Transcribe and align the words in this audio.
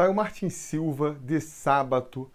Saiu 0.00 0.14
Martin 0.14 0.48
Silva, 0.48 1.14
De 1.20 1.42
Sábato, 1.42 2.30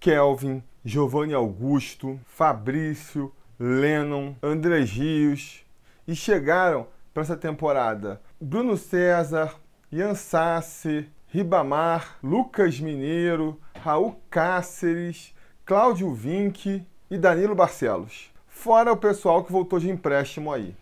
Kelvin, 0.00 0.64
Giovanni 0.82 1.34
Augusto, 1.34 2.18
Fabrício, 2.24 3.30
Lennon, 3.60 4.34
André 4.42 4.82
Rios 4.82 5.62
e 6.08 6.16
chegaram 6.16 6.86
para 7.12 7.22
essa 7.22 7.36
temporada 7.36 8.18
Bruno 8.40 8.78
César, 8.78 9.54
Ian 9.92 10.14
Sassi, 10.14 11.06
Ribamar, 11.28 12.16
Lucas 12.22 12.80
Mineiro, 12.80 13.60
Raul 13.82 14.16
Cáceres, 14.30 15.34
Cláudio 15.66 16.14
Vinck 16.14 16.82
e 17.10 17.18
Danilo 17.18 17.54
Barcelos. 17.54 18.32
Fora 18.48 18.90
o 18.90 18.96
pessoal 18.96 19.44
que 19.44 19.52
voltou 19.52 19.78
de 19.78 19.90
empréstimo 19.90 20.50
aí. 20.50 20.74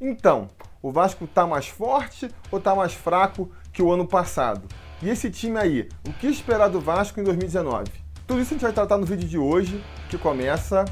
Então, 0.00 0.48
o 0.82 0.90
Vasco 0.90 1.24
está 1.24 1.46
mais 1.46 1.68
forte 1.68 2.28
ou 2.50 2.58
está 2.58 2.74
mais 2.74 2.94
fraco 2.94 3.48
que 3.72 3.80
o 3.80 3.92
ano 3.92 4.08
passado? 4.08 4.66
E 5.00 5.08
esse 5.08 5.30
time 5.30 5.56
aí, 5.56 5.88
o 6.06 6.12
que 6.12 6.26
esperar 6.26 6.68
do 6.68 6.80
Vasco 6.80 7.20
em 7.20 7.24
2019? 7.24 7.84
Tudo 8.26 8.40
isso 8.40 8.52
a 8.52 8.54
gente 8.54 8.62
vai 8.62 8.72
tratar 8.72 8.98
no 8.98 9.06
vídeo 9.06 9.28
de 9.28 9.38
hoje, 9.38 9.82
que 10.10 10.18
começa 10.18 10.84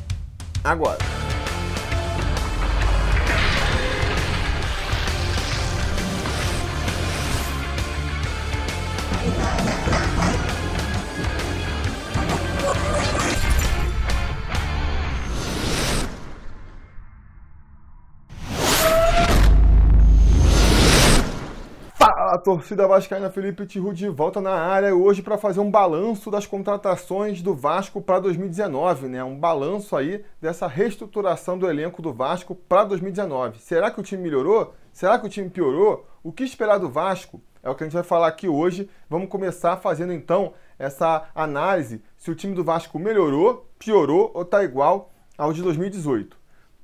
agora. 0.62 0.98
Torcida 22.46 22.86
vascaína 22.86 23.28
Felipe 23.28 23.66
Tiru 23.66 23.92
de 23.92 24.08
volta 24.08 24.40
na 24.40 24.52
área 24.52 24.94
hoje 24.94 25.20
para 25.20 25.36
fazer 25.36 25.58
um 25.58 25.68
balanço 25.68 26.30
das 26.30 26.46
contratações 26.46 27.42
do 27.42 27.52
Vasco 27.52 28.00
para 28.00 28.20
2019, 28.20 29.08
né? 29.08 29.24
Um 29.24 29.36
balanço 29.36 29.96
aí 29.96 30.24
dessa 30.40 30.68
reestruturação 30.68 31.58
do 31.58 31.68
elenco 31.68 32.00
do 32.00 32.12
Vasco 32.12 32.54
para 32.54 32.84
2019. 32.84 33.58
Será 33.58 33.90
que 33.90 33.98
o 33.98 34.02
time 34.04 34.22
melhorou? 34.22 34.72
Será 34.92 35.18
que 35.18 35.26
o 35.26 35.28
time 35.28 35.50
piorou? 35.50 36.06
O 36.22 36.30
que 36.30 36.44
esperar 36.44 36.78
do 36.78 36.88
Vasco? 36.88 37.42
É 37.64 37.68
o 37.68 37.74
que 37.74 37.82
a 37.82 37.86
gente 37.88 37.94
vai 37.94 38.04
falar 38.04 38.28
aqui 38.28 38.48
hoje. 38.48 38.88
Vamos 39.10 39.28
começar 39.28 39.76
fazendo 39.78 40.12
então 40.12 40.52
essa 40.78 41.28
análise 41.34 42.00
se 42.16 42.30
o 42.30 42.34
time 42.36 42.54
do 42.54 42.62
Vasco 42.62 42.96
melhorou, 42.96 43.68
piorou 43.76 44.30
ou 44.32 44.42
está 44.42 44.62
igual 44.62 45.10
ao 45.36 45.52
de 45.52 45.64
2018. 45.64 46.36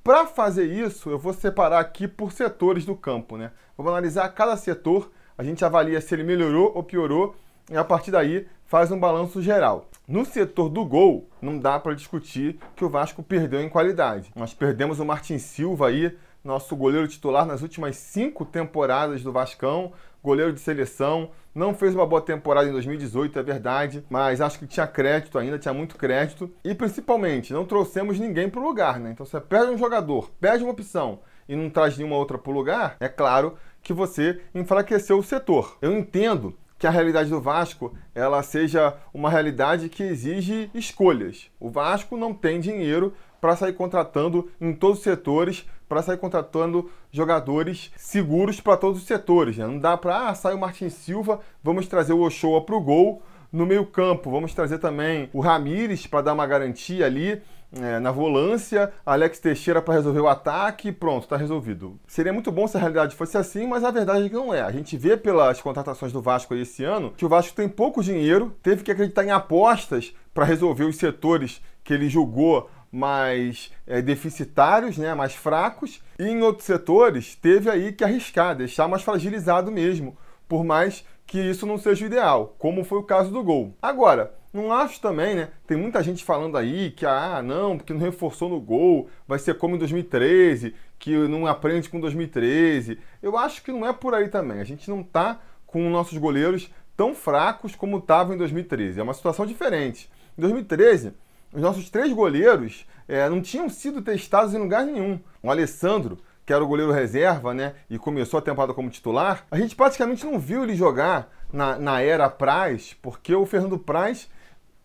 Para 0.03 0.27
fazer 0.27 0.65
isso, 0.65 1.09
eu 1.09 1.21
vou 1.21 1.33
separar 1.33 1.79
aqui 1.79 2.09
por 2.09 2.33
setores 2.33 2.85
do 2.85 2.97
campo, 2.97 3.37
né? 3.37 3.53
Vou 3.79 3.89
analisar 3.89 4.29
cada 4.31 4.57
setor 4.57 5.13
a 5.37 5.43
gente 5.43 5.65
avalia 5.65 6.01
se 6.01 6.15
ele 6.15 6.25
melhorou 6.25 6.73
ou 6.75 6.83
piorou 6.83 7.35
e 7.71 7.77
a 7.77 7.85
partir 7.85 8.11
daí 8.11 8.47
faz 8.67 8.91
um 8.91 8.99
balanço 8.99 9.43
geral. 9.43 9.87
No 10.09 10.25
setor 10.25 10.69
do 10.69 10.85
gol, 10.85 11.29
não 11.41 11.59
dá 11.59 11.79
para 11.79 11.95
discutir 11.95 12.59
que 12.75 12.85
o 12.85 12.89
Vasco 12.89 13.23
perdeu 13.23 13.61
em 13.61 13.69
qualidade. 13.69 14.31
Nós 14.35 14.53
perdemos 14.53 14.99
o 14.99 15.05
Martin 15.05 15.39
Silva 15.39 15.89
aí, 15.89 16.17
nosso 16.43 16.75
goleiro 16.75 17.07
titular 17.07 17.47
nas 17.47 17.63
últimas 17.63 17.97
cinco 17.97 18.45
temporadas 18.45 19.23
do 19.23 19.31
Vascão, 19.31 19.93
goleiro 20.23 20.53
de 20.53 20.61
seleção, 20.61 21.31
não 21.55 21.75
fez 21.75 21.95
uma 21.95 22.07
boa 22.07 22.23
temporada 22.23 22.69
em 22.69 22.73
2018, 22.73 23.39
é 23.39 23.43
verdade, 23.43 24.05
mas 24.09 24.41
acho 24.41 24.59
que 24.59 24.67
tinha 24.67 24.87
crédito 24.87 25.39
ainda, 25.39 25.59
tinha 25.59 25.75
muito 25.75 25.97
crédito. 25.97 26.51
E 26.65 26.75
principalmente, 26.75 27.53
não 27.53 27.65
trouxemos 27.65 28.19
ninguém 28.19 28.49
para 28.49 28.61
o 28.61 28.65
lugar, 28.65 28.99
né? 28.99 29.11
Então 29.13 29.27
você 29.27 29.41
perde 29.41 29.73
um 29.73 29.79
jogador, 29.79 30.31
perde 30.41 30.65
uma 30.65 30.73
opção 30.73 31.21
e 31.49 31.55
não 31.55 31.69
traz 31.69 31.97
nenhuma 31.99 32.17
outra 32.17 32.39
para 32.39 32.51
o 32.51 32.55
lugar, 32.55 32.97
é 32.99 33.09
claro 33.09 33.57
que 33.83 33.93
você 33.93 34.41
enfraqueceu 34.55 35.19
o 35.19 35.23
setor. 35.23 35.77
Eu 35.83 35.97
entendo 35.97 36.55
que 36.79 36.87
a 36.87 36.91
realidade 36.91 37.31
do 37.31 37.41
Vasco 37.41 37.95
ela 38.15 38.43
seja 38.43 38.97
uma 39.15 39.31
realidade 39.31 39.89
que 39.89 40.03
exige 40.03 40.69
escolhas. 40.75 41.51
O 41.61 41.71
Vasco 41.71 42.17
não 42.17 42.35
tem 42.35 42.59
dinheiro 42.59 43.13
para 43.41 43.57
sair 43.57 43.73
contratando 43.73 44.51
em 44.61 44.73
todos 44.73 44.99
os 44.99 45.05
setores, 45.05 45.65
para 45.89 46.03
sair 46.03 46.17
contratando 46.17 46.91
jogadores 47.11 47.93
seguros 47.97 48.61
para 48.61 48.77
todos 48.77 49.01
os 49.01 49.07
setores. 49.07 49.57
Né? 49.57 49.67
Não 49.67 49.79
dá 49.79 49.97
para, 49.97 50.29
ah, 50.29 50.35
sai 50.35 50.55
o 50.55 50.59
Martin 50.59 50.89
Silva, 50.89 51.41
vamos 51.63 51.87
trazer 51.87 52.13
o 52.13 52.23
Ochoa 52.23 52.65
para 52.65 52.77
o 52.77 52.81
gol. 52.81 53.23
No 53.53 53.67
meio 53.67 53.85
campo, 53.85 54.31
vamos 54.31 54.55
trazer 54.55 54.79
também 54.79 55.29
o 55.33 55.41
Ramires 55.41 56.07
para 56.07 56.23
dar 56.23 56.33
uma 56.33 56.47
garantia 56.47 57.07
ali 57.07 57.43
é, 57.81 57.99
na 57.99 58.11
volância, 58.11 58.93
Alex 59.05 59.39
Teixeira 59.39 59.81
para 59.81 59.95
resolver 59.95 60.21
o 60.21 60.29
ataque, 60.29 60.93
pronto, 60.93 61.25
está 61.25 61.37
resolvido. 61.37 61.99
Seria 62.07 62.33
muito 62.33 62.53
bom 62.53 62.67
se 62.67 62.77
a 62.77 62.81
realidade 62.81 63.17
fosse 63.17 63.37
assim, 63.39 63.67
mas 63.67 63.83
a 63.85 63.91
verdade 63.91 64.27
é 64.27 64.29
que 64.29 64.35
não 64.35 64.53
é. 64.53 64.61
A 64.61 64.71
gente 64.71 64.97
vê 64.97 65.17
pelas 65.17 65.61
contratações 65.61 66.13
do 66.13 66.21
Vasco 66.21 66.55
esse 66.55 66.85
ano 66.85 67.13
que 67.17 67.25
o 67.25 67.29
Vasco 67.29 67.55
tem 67.55 67.69
pouco 67.69 68.03
dinheiro, 68.03 68.55
teve 68.63 68.83
que 68.83 68.91
acreditar 68.91 69.25
em 69.25 69.31
apostas 69.31 70.15
para 70.35 70.45
resolver 70.45 70.85
os 70.85 70.97
setores 70.97 71.63
que 71.83 71.95
ele 71.95 72.09
julgou 72.09 72.71
mais 72.91 73.73
é, 73.87 74.03
deficitários, 74.03 74.99
né, 74.99 75.15
mais 75.15 75.35
fracos, 75.35 76.03
e 76.19 76.25
em 76.25 76.43
outros 76.43 76.67
setores 76.67 77.35
teve 77.35 77.71
aí 77.71 77.91
que 77.91 78.05
arriscar, 78.05 78.55
deixar 78.55 78.87
mais 78.87 79.03
fragilizado 79.03 79.73
mesmo, 79.73 80.17
por 80.47 80.63
mais 80.63 81.03
que 81.33 81.41
isso 81.41 81.65
não 81.65 81.79
seja 81.79 82.05
o 82.05 82.07
ideal, 82.07 82.55
como 82.59 82.85
foi 82.85 82.99
o 82.99 83.03
caso 83.03 83.31
do 83.31 83.43
gol. 83.43 83.75
Agora, 83.81 84.35
não 84.53 84.71
acho 84.71 85.01
também, 85.01 85.35
né? 85.35 85.49
Tem 85.67 85.79
muita 85.79 86.03
gente 86.03 86.23
falando 86.23 86.59
aí 86.59 86.91
que, 86.91 87.07
ah, 87.07 87.41
não, 87.43 87.79
porque 87.79 87.95
não 87.95 88.01
reforçou 88.01 88.51
no 88.51 88.61
gol, 88.61 89.09
vai 89.27 89.39
ser 89.39 89.55
como 89.55 89.75
em 89.75 89.79
2013, 89.79 90.75
que 90.99 91.17
não 91.17 91.47
aprende 91.47 91.89
com 91.89 91.99
2013. 91.99 92.99
Eu 93.23 93.39
acho 93.39 93.63
que 93.63 93.73
não 93.73 93.87
é 93.87 93.95
por 93.95 94.13
aí 94.13 94.29
também. 94.29 94.61
A 94.61 94.65
gente 94.65 94.91
não 94.91 95.03
tá 95.03 95.41
com 95.67 95.89
nossos 95.89 96.19
goleiros 96.19 96.71
tão 96.95 97.15
fracos 97.15 97.75
como 97.75 97.97
estavam 97.97 98.35
em 98.35 98.39
2013. 98.39 99.01
É 99.01 99.03
uma 99.03 99.15
situação 99.15 99.47
diferente. 99.47 100.11
Em 100.37 100.41
2013, 100.43 101.15
os 101.51 101.63
nossos 101.63 101.89
três 101.89 102.13
goleiros 102.13 102.87
é, 103.09 103.27
não 103.31 103.41
tinham 103.41 103.71
sido 103.71 104.03
testados 104.03 104.53
em 104.53 104.59
lugar 104.59 104.85
nenhum. 104.85 105.19
O 105.43 105.51
Alessandro, 105.51 106.19
que 106.45 106.53
era 106.53 106.63
o 106.63 106.67
goleiro 106.67 106.93
reserva, 106.93 107.55
né, 107.55 107.75
e 107.89 107.99
começou 107.99 108.39
a 108.39 108.43
temporada 108.43 108.75
como 108.75 108.91
titular, 108.91 109.47
a 109.51 109.59
gente 109.59 109.77
praticamente 109.77 110.25
não 110.25 110.39
viu 110.39 110.65
ele 110.65 110.75
jogar 110.75 111.31
na, 111.53 111.79
na 111.79 112.01
era 112.01 112.29
Praz, 112.29 112.97
porque 113.01 113.35
o 113.35 113.47
Fernando 113.47 113.79
Praz 113.79 114.29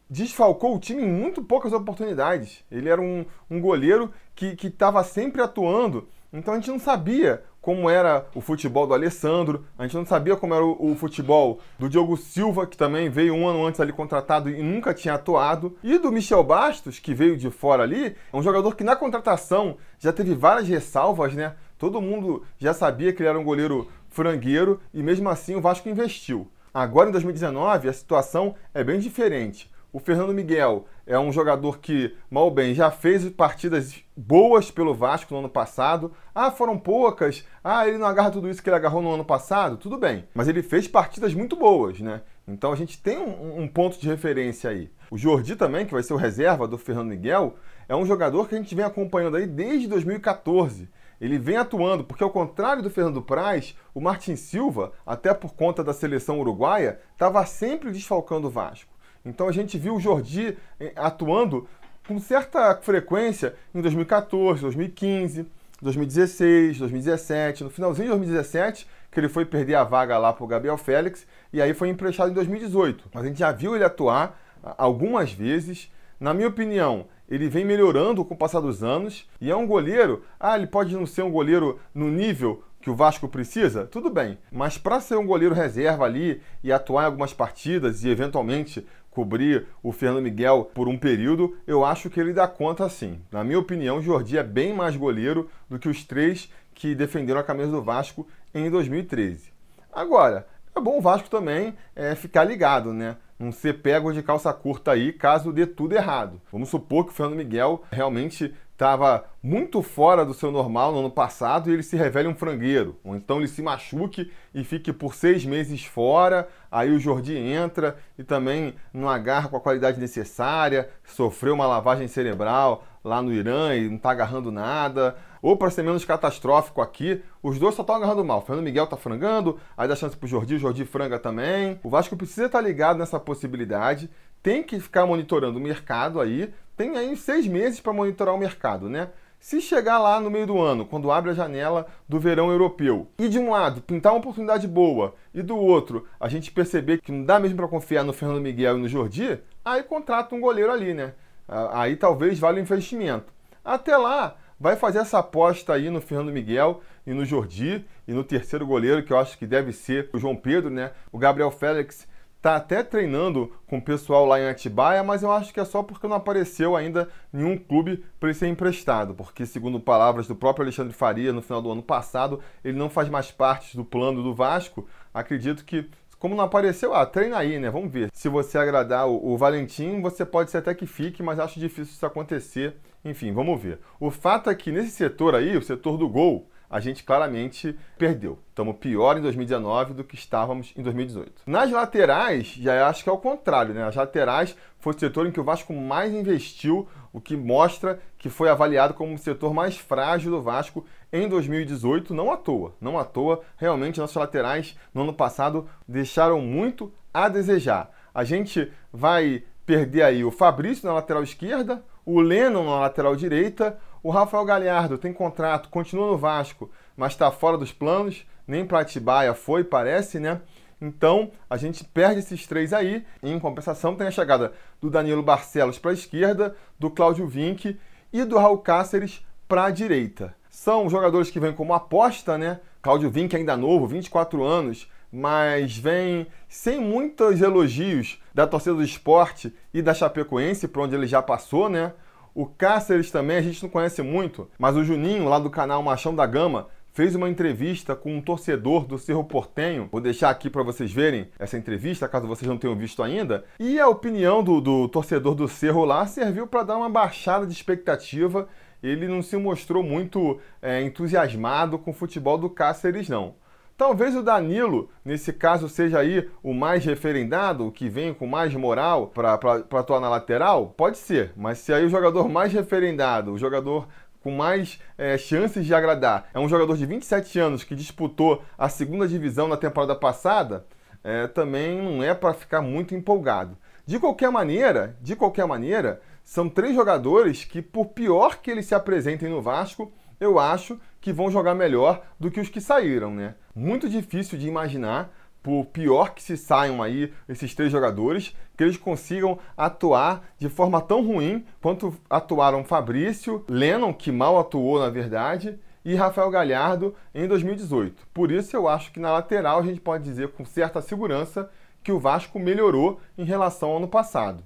desfalcou 0.10 0.76
o 0.76 0.80
time 0.80 1.04
em 1.04 1.12
muito 1.12 1.44
poucas 1.44 1.74
oportunidades. 1.74 2.64
Ele 2.72 2.90
era 2.90 3.02
um, 3.02 3.26
um 3.50 3.60
goleiro 3.60 4.14
que 4.36 4.56
estava 4.68 5.04
sempre 5.04 5.42
atuando, 5.42 6.08
então 6.32 6.54
a 6.54 6.58
gente 6.58 6.70
não 6.70 6.80
sabia 6.80 7.44
como 7.68 7.90
era 7.90 8.26
o 8.34 8.40
futebol 8.40 8.88
do 8.88 8.94
Alessandro, 8.94 9.66
a 9.78 9.84
gente 9.84 9.98
não 9.98 10.06
sabia 10.06 10.38
como 10.38 10.54
era 10.54 10.64
o, 10.64 10.92
o, 10.92 10.96
futebol 10.96 11.60
do 11.78 11.90
Diogo 11.90 12.16
Silva, 12.16 12.66
que 12.66 12.78
também 12.78 13.10
veio 13.10 13.34
um 13.34 13.46
ano 13.46 13.66
antes 13.66 13.82
ali 13.82 13.92
contratado 13.92 14.50
e 14.50 14.64
nunca 14.64 14.94
tinha 14.94 15.16
atuado, 15.16 15.76
e 15.84 15.98
do 15.98 16.10
Michel 16.10 16.42
Bastos, 16.46 16.98
que 16.98 17.14
veio 17.14 17.36
de 17.36 17.52
fora 17.52 17.84
ali, 17.84 18.16
é 18.32 18.38
um 18.38 18.42
jogador 18.42 18.74
que 18.74 18.86
na 18.86 18.96
contratação 18.96 19.76
já 20.00 20.14
teve 20.14 20.34
várias 20.34 20.66
ressalvas, 20.66 21.34
né? 21.34 21.56
Todo 21.78 22.00
mundo 22.00 22.46
já 22.58 22.74
sabia 22.74 23.12
que 23.12 23.22
ele 23.22 23.28
era 23.28 23.38
um 23.38 23.44
goleiro 23.44 23.90
frangueiro 24.08 24.80
e 24.94 25.04
mesmo 25.04 25.28
assim 25.28 25.54
o 25.58 25.62
Vasco 25.62 25.90
investiu. 25.90 26.50
Agora 26.74 27.10
em 27.10 27.12
2019 27.12 27.90
a 27.90 27.94
situação 27.94 28.56
é 28.74 28.82
bem 28.82 28.98
diferente. 28.98 29.70
O 29.92 30.00
Fernando 30.00 30.34
Miguel 30.34 30.86
é 31.06 31.18
um 31.18 31.32
jogador 31.32 31.80
que, 31.80 32.16
mal 32.30 32.52
bem, 32.52 32.74
já 32.74 32.92
fez 32.92 33.28
partidas 33.30 34.04
boas 34.16 34.70
pelo 34.70 34.94
Vasco 34.94 35.34
no 35.34 35.40
ano 35.40 35.50
passado. 35.50 36.12
Ah, 36.36 36.52
foram 36.52 36.78
poucas. 36.78 37.46
Ah, 37.64 37.88
ele 37.88 37.98
não 37.98 38.06
agarra 38.06 38.32
tudo 38.32 38.50
isso 38.50 38.62
que 38.62 38.70
ele 38.70 38.76
agarrou 38.76 39.02
no 39.02 39.14
ano 39.14 39.26
passado. 39.26 39.78
Tudo 39.78 39.98
bem. 39.98 40.26
Mas 40.34 40.48
ele 40.48 40.62
fez 40.62 40.88
partidas 40.88 41.34
muito 41.34 41.56
boas, 41.56 42.00
né? 42.00 42.22
Então 42.48 42.72
a 42.72 42.76
gente 42.76 43.02
tem 43.02 43.18
um, 43.18 43.62
um 43.62 43.68
ponto 43.68 44.00
de 44.00 44.08
referência 44.08 44.70
aí. 44.70 44.92
O 45.10 45.18
Jordi 45.18 45.56
também, 45.56 45.86
que 45.86 45.94
vai 45.94 46.04
ser 46.04 46.14
o 46.14 46.18
reserva 46.18 46.68
do 46.68 46.78
Fernando 46.78 47.10
Miguel, 47.10 47.56
é 47.88 47.96
um 47.96 48.06
jogador 48.06 48.48
que 48.48 48.56
a 48.56 48.58
gente 48.58 48.76
vem 48.76 48.86
acompanhando 48.86 49.38
aí 49.38 49.48
desde 49.48 49.88
2014 49.88 50.90
ele 51.20 51.38
vem 51.38 51.58
atuando, 51.58 52.04
porque 52.04 52.24
ao 52.24 52.30
contrário 52.30 52.84
do 52.84 52.90
Fernando 52.90 53.22
Praz, 53.22 53.76
o 53.94 54.00
Martin 54.00 54.36
Silva, 54.36 54.92
até 55.06 55.34
por 55.34 55.56
conta 55.56 55.84
da 55.84 55.94
seleção 55.94 56.40
uruguaia, 56.40 57.00
estava 57.12 57.44
sempre 57.46 57.92
desfalcando 57.92 58.48
o 58.48 58.52
Vasco. 58.52 58.94
Então 59.26 59.48
a 59.48 59.52
gente 59.52 59.78
viu 59.78 59.96
o 59.96 60.00
Jordi 60.00 60.58
eh, 60.80 60.94
atuando 60.96 61.68
com 62.08 62.20
certa 62.20 62.76
frequência 62.78 63.56
em 63.76 63.82
2014, 63.82 64.62
2015, 64.62 65.46
2016, 65.82 66.80
2017, 66.80 67.64
no 67.64 67.70
finalzinho 67.70 68.06
de 68.06 68.16
2017, 68.16 68.88
que 69.12 69.20
ele 69.20 69.30
foi 69.30 69.46
perder 69.46 69.76
a 69.76 69.84
vaga 69.84 70.18
lá 70.18 70.34
para 70.34 70.44
o 70.44 70.48
Gabriel 70.48 70.78
Félix, 70.78 71.28
e 71.52 71.62
aí 71.62 71.74
foi 71.74 71.90
emprestado 71.90 72.32
em 72.32 72.34
2018. 72.34 73.10
Mas 73.14 73.24
a 73.24 73.28
gente 73.28 73.40
já 73.40 73.52
viu 73.52 73.76
ele 73.76 73.84
atuar 73.84 74.40
ah, 74.64 74.76
algumas 74.78 75.32
vezes. 75.32 75.92
Na 76.20 76.34
minha 76.34 76.48
opinião, 76.48 77.06
ele 77.30 77.48
vem 77.50 77.66
melhorando 77.66 78.24
com 78.26 78.34
o 78.34 78.38
passar 78.38 78.60
dos 78.60 78.84
anos 78.84 79.30
e 79.40 79.52
é 79.52 79.56
um 79.56 79.68
goleiro. 79.68 80.24
Ah, 80.40 80.58
ele 80.58 80.68
pode 80.68 80.96
não 80.96 81.06
ser 81.06 81.22
um 81.22 81.32
goleiro 81.32 81.80
no 81.94 82.10
nível 82.10 82.64
que 82.82 82.90
o 82.90 82.96
Vasco 82.96 83.28
precisa? 83.28 83.86
Tudo 83.86 84.10
bem, 84.10 84.38
mas 84.52 84.78
para 84.78 85.02
ser 85.02 85.18
um 85.18 85.26
goleiro 85.26 85.54
reserva 85.54 86.06
ali 86.06 86.42
e 86.64 86.72
atuar 86.72 87.04
em 87.04 87.06
algumas 87.08 87.34
partidas 87.34 88.04
e 88.04 88.10
eventualmente 88.10 88.86
cobrir 89.18 89.66
o 89.82 89.92
Fernando 89.92 90.22
Miguel 90.22 90.70
por 90.76 90.88
um 90.88 90.96
período, 90.96 91.58
eu 91.66 91.84
acho 91.84 92.08
que 92.08 92.20
ele 92.20 92.34
dá 92.34 92.48
conta 92.48 92.88
sim. 92.88 93.20
Na 93.32 93.44
minha 93.44 93.58
opinião, 93.58 94.00
Jordi 94.00 94.38
é 94.38 94.44
bem 94.44 94.76
mais 94.76 94.96
goleiro 94.96 95.50
do 95.68 95.80
que 95.80 95.90
os 95.90 96.04
três 96.04 96.54
que 96.76 96.94
defenderam 96.94 97.40
a 97.40 97.44
camisa 97.44 97.72
do 97.72 97.82
Vasco 97.82 98.28
em 98.54 98.70
2013. 98.70 99.52
Agora, 99.92 100.46
é 100.76 100.80
bom 100.80 101.00
o 101.00 101.02
Vasco 101.02 101.32
também 101.32 101.74
é, 101.96 102.14
ficar 102.14 102.44
ligado, 102.44 102.94
né? 102.94 103.18
Não 103.40 103.52
ser 103.52 103.82
pego 103.82 104.14
de 104.14 104.22
calça 104.22 104.54
curta 104.54 104.92
aí 104.92 105.12
caso 105.12 105.52
dê 105.52 105.66
tudo 105.66 105.96
errado. 105.96 106.40
Vamos 106.52 106.70
supor 106.70 107.06
que 107.06 107.12
o 107.12 107.14
Fernando 107.16 107.38
Miguel 107.38 107.84
realmente 107.92 108.54
estava 108.78 109.26
muito 109.42 109.82
fora 109.82 110.24
do 110.24 110.36
seu 110.36 110.52
normal 110.52 110.92
no 110.92 111.00
ano 111.00 111.10
passado 111.10 111.68
e 111.68 111.74
ele 111.74 111.82
se 111.82 111.98
revele 111.98 112.28
um 112.28 112.36
frangueiro. 112.36 112.96
Ou 113.04 113.16
então 113.16 113.38
ele 113.38 113.48
se 113.48 113.60
machuque 113.60 114.32
e 114.54 114.64
fique 114.64 114.94
por 114.94 115.16
seis 115.16 115.44
meses 115.44 115.84
fora, 115.84 116.48
aí 116.72 116.92
o 116.92 117.00
Jordi 117.00 117.36
entra 117.36 117.98
e 118.20 118.24
também 118.24 118.76
não 118.94 119.10
agarra 119.10 119.50
com 119.50 119.58
a 119.58 119.62
qualidade 119.62 120.00
necessária, 120.00 120.90
sofreu 121.04 121.56
uma 121.56 121.66
lavagem 121.66 122.08
cerebral 122.08 122.84
lá 123.04 123.20
no 123.20 123.34
Irã 123.34 123.74
e 123.74 123.90
não 123.90 123.96
está 123.96 124.12
agarrando 124.12 124.52
nada. 124.52 125.16
Ou 125.42 125.58
para 125.58 125.72
ser 125.72 125.82
menos 125.82 126.06
catastrófico 126.06 126.82
aqui, 126.82 127.24
os 127.42 127.58
dois 127.58 127.74
só 127.74 127.82
estão 127.82 127.96
agarrando 127.96 128.24
mal. 128.24 128.40
O 128.40 128.42
Fernando 128.42 128.66
Miguel 128.66 128.84
está 128.84 128.98
frangando, 128.98 129.60
aí 129.76 129.88
dá 129.88 129.96
chance 129.96 130.16
para 130.16 130.26
o 130.26 130.30
Jordi, 130.30 130.56
o 130.56 130.60
Jordi 130.60 130.86
franga 130.86 131.18
também. 131.18 131.80
O 131.84 131.90
Vasco 131.90 132.16
precisa 132.16 132.46
estar 132.46 132.60
tá 132.60 132.68
ligado 132.68 132.98
nessa 132.98 133.20
possibilidade, 133.20 134.10
tem 134.42 134.64
que 134.64 134.80
ficar 134.80 135.06
monitorando 135.06 135.58
o 135.58 135.62
mercado 135.62 136.20
aí, 136.20 136.54
tem 136.76 136.98
aí 136.98 137.16
seis 137.18 137.48
meses 137.48 137.80
para 137.80 137.94
monitorar 137.94 138.34
o 138.34 138.38
mercado, 138.38 138.90
né? 138.90 139.10
Se 139.40 139.62
chegar 139.62 140.00
lá 140.00 140.20
no 140.20 140.32
meio 140.32 140.48
do 140.48 140.60
ano, 140.60 140.86
quando 140.86 141.12
abre 141.12 141.32
a 141.32 141.34
janela 141.34 141.86
do 142.10 142.20
verão 142.20 142.50
europeu, 142.50 143.08
e 143.20 143.30
de 143.30 143.38
um 143.38 143.52
lado 143.52 143.82
pintar 143.82 144.12
uma 144.12 144.20
oportunidade 144.20 144.68
boa 144.68 145.14
e 145.34 145.42
do 145.42 145.56
outro 145.56 146.08
a 146.20 146.28
gente 146.28 146.52
perceber 146.52 147.00
que 147.02 147.12
não 147.12 147.24
dá 147.24 147.40
mesmo 147.40 147.56
para 147.56 147.68
confiar 147.68 148.04
no 148.04 148.14
Fernando 148.14 148.42
Miguel 148.42 148.78
e 148.78 148.82
no 148.82 148.88
Jordi, 148.88 149.40
aí 149.64 149.84
contrata 149.84 150.34
um 150.34 150.42
goleiro 150.42 150.72
ali, 150.72 150.94
né? 150.94 151.14
Aí 151.48 151.96
talvez 151.96 152.40
valha 152.40 152.58
o 152.58 152.62
investimento. 152.62 153.32
Até 153.64 153.96
lá, 153.96 154.38
vai 154.60 154.76
fazer 154.76 155.00
essa 155.00 155.20
aposta 155.20 155.74
aí 155.74 155.90
no 155.90 156.02
Fernando 156.02 156.32
Miguel 156.32 156.82
e 157.06 157.14
no 157.14 157.24
Jordi 157.24 157.86
e 158.08 158.14
no 158.14 158.24
terceiro 158.24 158.66
goleiro, 158.66 159.04
que 159.04 159.14
eu 159.14 159.18
acho 159.18 159.38
que 159.38 159.46
deve 159.46 159.72
ser 159.72 160.10
o 160.14 160.18
João 160.18 160.36
Pedro, 160.36 160.70
né? 160.70 160.92
O 161.12 161.18
Gabriel 161.18 161.52
Félix 161.52 162.08
Tá 162.42 162.56
até 162.56 162.84
treinando 162.84 163.52
com 163.66 163.78
o 163.78 163.82
pessoal 163.82 164.26
lá 164.26 164.40
em 164.40 164.48
Atibaia, 164.48 165.04
mas 165.04 165.24
eu 165.24 165.32
acho 165.32 165.54
que 165.54 165.60
é 165.60 165.66
só 165.66 165.82
porque 165.82 166.08
não 166.08 166.16
apareceu 166.16 166.76
ainda 166.76 167.10
nenhum 167.34 167.58
clube 167.58 168.06
para 168.20 168.30
ele 168.30 168.38
ser 168.38 168.48
emprestado, 168.48 169.16
porque 169.16 169.46
segundo 169.46 169.80
palavras 169.80 170.28
do 170.28 170.36
próprio 170.36 170.64
Alexandre 170.64 170.94
Faria 170.94 171.34
no 171.34 171.42
final 171.42 171.62
do 171.62 171.72
ano 171.72 171.82
passado, 171.82 172.40
ele 172.64 172.78
não 172.78 172.90
faz 172.90 173.10
mais 173.10 173.32
parte 173.32 173.76
do 173.76 173.84
plano 173.84 174.22
do 174.22 174.36
Vasco. 174.36 174.88
Acredito 175.14 175.66
que 175.66 175.90
como 176.20 176.36
não 176.36 176.44
apareceu, 176.44 176.96
ah, 176.96 177.06
treina 177.06 177.38
aí, 177.38 177.60
né? 177.60 177.70
Vamos 177.70 177.92
ver. 177.92 178.10
Se 178.12 178.28
você 178.28 178.58
agradar 178.58 179.08
o, 179.08 179.34
o 179.34 179.38
Valentim, 179.38 180.02
você 180.02 180.26
pode 180.26 180.50
ser 180.50 180.58
até 180.58 180.74
que 180.74 180.88
fique, 180.88 181.22
mas 181.22 181.40
acho 181.40 181.60
difícil 181.60 181.94
isso 181.94 182.06
acontecer. 182.06 182.76
Enfim, 183.06 183.32
vamos 183.32 183.62
ver. 183.62 183.80
O 184.00 184.10
fato 184.10 184.50
é 184.50 184.56
que 184.56 184.72
nesse 184.72 184.90
setor 184.90 185.36
aí, 185.36 185.56
o 185.56 185.62
setor 185.62 185.96
do 185.96 186.10
gol, 186.10 186.50
a 186.70 186.80
gente 186.80 187.04
claramente 187.04 187.78
perdeu. 187.98 188.40
Estamos 188.50 188.78
pior 188.78 189.18
em 189.18 189.22
2019 189.22 189.94
do 189.94 190.04
que 190.04 190.16
estávamos 190.16 190.74
em 190.76 190.82
2018. 190.82 191.44
Nas 191.46 191.72
laterais, 191.72 192.48
já 192.48 192.88
acho 192.88 193.04
que 193.04 193.10
é 193.10 193.14
o 193.14 193.18
contrário, 193.18 193.74
né? 193.74 193.84
As 193.84 193.96
laterais 193.96 194.56
foi 194.80 194.94
o 194.94 195.00
setor 195.00 195.28
em 195.28 195.32
que 195.32 195.40
o 195.40 195.44
Vasco 195.44 195.74
mais 195.74 196.14
investiu, 196.14 196.88
o 197.14 197.22
que 197.22 197.38
mostra 197.38 198.00
que 198.18 198.30
foi 198.30 198.50
avaliado 198.50 198.94
como 198.94 199.14
o 199.14 199.18
setor 199.18 199.54
mais 199.54 199.78
frágil 199.78 200.32
do 200.32 200.42
Vasco 200.42 200.86
em 201.12 201.28
2018, 201.28 202.14
não 202.14 202.32
à 202.32 202.38
toa. 202.38 202.74
Não 202.82 202.98
à 202.98 203.06
toa, 203.06 203.42
realmente 203.58 204.00
nossas 204.00 204.16
laterais 204.16 204.78
no 204.94 205.04
ano 205.04 205.14
passado 205.14 205.70
deixaram 205.88 206.42
muito 206.42 206.92
a 207.14 207.30
desejar. 207.30 207.92
A 208.14 208.24
gente 208.24 208.72
vai 208.92 209.44
perder 209.66 210.02
aí 210.02 210.24
o 210.24 210.32
Fabrício 210.32 210.88
na 210.88 210.94
lateral 210.94 211.24
esquerda, 211.24 211.84
o 212.06 212.22
Lennon 212.22 212.64
na 212.64 212.80
lateral 212.80 213.16
direita, 213.16 213.78
o 214.08 214.10
Rafael 214.10 214.46
Galhardo 214.46 214.98
tem 214.98 215.12
contrato, 215.12 215.68
continua 215.68 216.08
no 216.08 216.18
Vasco, 216.18 216.72
mas 216.96 217.12
está 217.12 217.30
fora 217.30 217.58
dos 217.58 217.74
planos, 217.74 218.26
nem 218.48 218.66
para 218.66 218.80
Atibaia 218.80 219.34
foi, 219.34 219.66
parece, 219.66 220.18
né? 220.18 220.40
Então, 220.80 221.30
a 221.50 221.58
gente 221.58 221.84
perde 221.84 222.20
esses 222.20 222.48
três 222.48 222.72
aí. 222.72 223.06
Em 223.22 223.38
compensação, 223.38 223.98
tem 223.98 224.08
a 224.08 224.12
chegada 224.12 224.54
do 224.80 224.90
Danilo 224.90 225.22
Barcelos 225.22 225.78
para 225.78 225.92
a 225.92 225.94
esquerda, 225.94 226.56
do 226.80 226.90
Cláudio 226.90 227.28
Vinck 227.28 227.78
e 228.14 228.24
do 228.24 228.38
Raul 228.38 228.60
Cáceres 228.60 229.26
para 229.46 229.66
a 229.66 229.72
direita. 229.72 230.34
São 230.50 230.90
jogadores 230.90 231.30
que 231.30 231.42
vêm 231.42 231.52
como 231.52 231.74
aposta, 231.74 232.38
né? 232.38 232.62
Cláudio 232.82 233.10
Vinck 233.10 233.36
ainda 233.36 233.58
novo, 233.58 233.88
24 233.88 234.42
anos, 234.42 234.90
mas 235.12 235.78
vem 235.78 236.28
sem 236.48 236.80
muitos 236.80 237.42
elogios 237.42 238.24
da 238.34 238.48
torcida 238.48 238.76
do 238.76 238.84
esporte 238.84 239.54
e 239.74 239.82
da 239.82 239.94
Chapecoense, 239.94 240.66
por 240.66 240.84
onde 240.84 240.96
ele 240.96 241.08
já 241.08 241.22
passou, 241.22 241.68
né? 241.68 241.92
O 242.38 242.46
Cáceres 242.46 243.10
também 243.10 243.36
a 243.36 243.42
gente 243.42 243.64
não 243.64 243.68
conhece 243.68 244.04
muito, 244.04 244.48
mas 244.60 244.76
o 244.76 244.84
Juninho, 244.84 245.28
lá 245.28 245.40
do 245.40 245.50
canal 245.50 245.82
Machão 245.82 246.14
da 246.14 246.24
Gama, 246.24 246.68
fez 246.94 247.16
uma 247.16 247.28
entrevista 247.28 247.96
com 247.96 248.16
um 248.16 248.22
torcedor 248.22 248.86
do 248.86 249.00
Cerro 249.00 249.24
Portenho. 249.24 249.90
Vou 249.92 250.00
deixar 250.00 250.30
aqui 250.30 250.48
para 250.48 250.62
vocês 250.62 250.94
verem 250.94 251.30
essa 251.40 251.58
entrevista, 251.58 252.08
caso 252.08 252.28
vocês 252.28 252.48
não 252.48 252.60
tenham 252.60 252.76
visto 252.76 253.02
ainda. 253.02 253.44
E 253.60 253.80
a 253.80 253.88
opinião 253.88 254.44
do, 254.44 254.62
do 254.62 254.88
torcedor 254.88 255.34
do 255.34 255.48
Cerro 255.48 255.84
lá 255.84 256.06
serviu 256.06 256.46
para 256.46 256.62
dar 256.62 256.78
uma 256.78 256.92
baixada 256.92 257.48
de 257.48 257.54
expectativa. 257.54 258.48
Ele 258.84 259.08
não 259.08 259.24
se 259.24 259.36
mostrou 259.36 259.82
muito 259.82 260.40
é, 260.62 260.84
entusiasmado 260.84 261.80
com 261.80 261.90
o 261.90 261.94
futebol 261.96 262.38
do 262.38 262.52
Cáceres, 262.52 263.10
não. 263.10 263.34
Talvez 263.78 264.16
o 264.16 264.24
Danilo, 264.24 264.90
nesse 265.06 265.32
caso, 265.32 265.70
seja 265.70 266.00
aí 266.00 266.28
o 266.42 266.52
mais 266.52 266.84
referendado, 266.84 267.68
o 267.68 267.72
que 267.72 267.88
vem 267.88 268.12
com 268.12 268.26
mais 268.26 268.52
moral 268.56 269.06
para 269.06 269.36
atuar 269.36 270.00
na 270.00 270.10
lateral? 270.10 270.74
Pode 270.76 270.98
ser, 270.98 271.32
mas 271.38 271.60
se 271.60 271.72
aí 271.72 271.86
o 271.86 271.90
jogador 271.90 272.28
mais 272.28 272.52
referendado, 272.52 273.32
o 273.32 273.38
jogador 273.38 273.88
com 274.20 274.32
mais 274.32 274.80
é, 274.98 275.16
chances 275.16 275.64
de 275.64 275.76
agradar, 275.76 276.28
é 276.34 276.40
um 276.40 276.50
jogador 276.50 276.76
de 276.76 276.88
27 276.88 277.38
anos 277.38 277.64
que 277.64 277.76
disputou 277.76 278.42
a 278.58 278.68
segunda 278.68 279.08
divisão 279.08 279.48
na 279.48 279.56
temporada 279.56 279.96
passada, 279.96 280.66
é, 281.04 281.28
também 281.28 281.80
não 281.80 282.02
é 282.04 282.16
para 282.16 282.34
ficar 282.34 282.62
muito 282.62 282.96
empolgado. 282.96 283.56
De 283.86 284.00
qualquer 284.00 284.32
maneira, 284.32 284.98
de 285.04 285.16
qualquer 285.16 285.46
maneira, 285.46 286.02
são 286.24 286.50
três 286.50 286.74
jogadores 286.74 287.46
que, 287.46 287.62
por 287.62 287.86
pior 287.90 288.38
que 288.38 288.50
eles 288.50 288.66
se 288.66 288.74
apresentem 288.74 289.30
no 289.30 289.40
Vasco, 289.40 289.94
eu 290.20 290.40
acho 290.40 290.80
que 291.08 291.14
vão 291.14 291.32
jogar 291.32 291.56
melhor 291.56 292.02
do 292.20 292.30
que 292.30 292.38
os 292.38 292.50
que 292.50 292.60
saíram, 292.60 293.16
né? 293.16 293.36
Muito 293.56 293.88
difícil 293.88 294.38
de 294.38 294.46
imaginar, 294.46 295.10
por 295.42 295.64
pior 295.68 296.14
que 296.14 296.22
se 296.22 296.36
saiam 296.36 296.84
aí 296.84 297.14
esses 297.30 297.56
três 297.56 297.72
jogadores, 297.72 298.36
que 298.58 298.64
eles 298.66 298.76
consigam 298.76 299.40
atuar 299.56 300.26
de 300.38 300.50
forma 300.50 300.82
tão 300.82 301.02
ruim 301.02 301.46
quanto 301.62 301.96
atuaram 302.10 302.66
Fabrício, 302.66 303.46
Lennon, 303.48 303.94
que 303.94 304.12
mal 304.12 304.38
atuou 304.38 304.82
na 304.82 304.90
verdade, 304.90 305.58
e 305.86 305.96
Rafael 305.96 306.30
Galhardo 306.30 306.94
em 307.16 307.26
2018. 307.26 308.06
Por 308.14 308.30
isso 308.30 308.54
eu 308.54 308.68
acho 308.68 308.92
que 308.92 309.00
na 309.00 309.14
lateral 309.14 309.60
a 309.60 309.64
gente 309.64 309.80
pode 309.80 310.04
dizer 310.04 310.34
com 310.34 310.44
certa 310.44 310.82
segurança 310.82 311.50
que 311.82 311.92
o 311.94 312.00
Vasco 312.02 312.38
melhorou 312.38 313.00
em 313.18 313.24
relação 313.24 313.70
ao 313.70 313.78
ano 313.78 313.88
passado. 313.88 314.44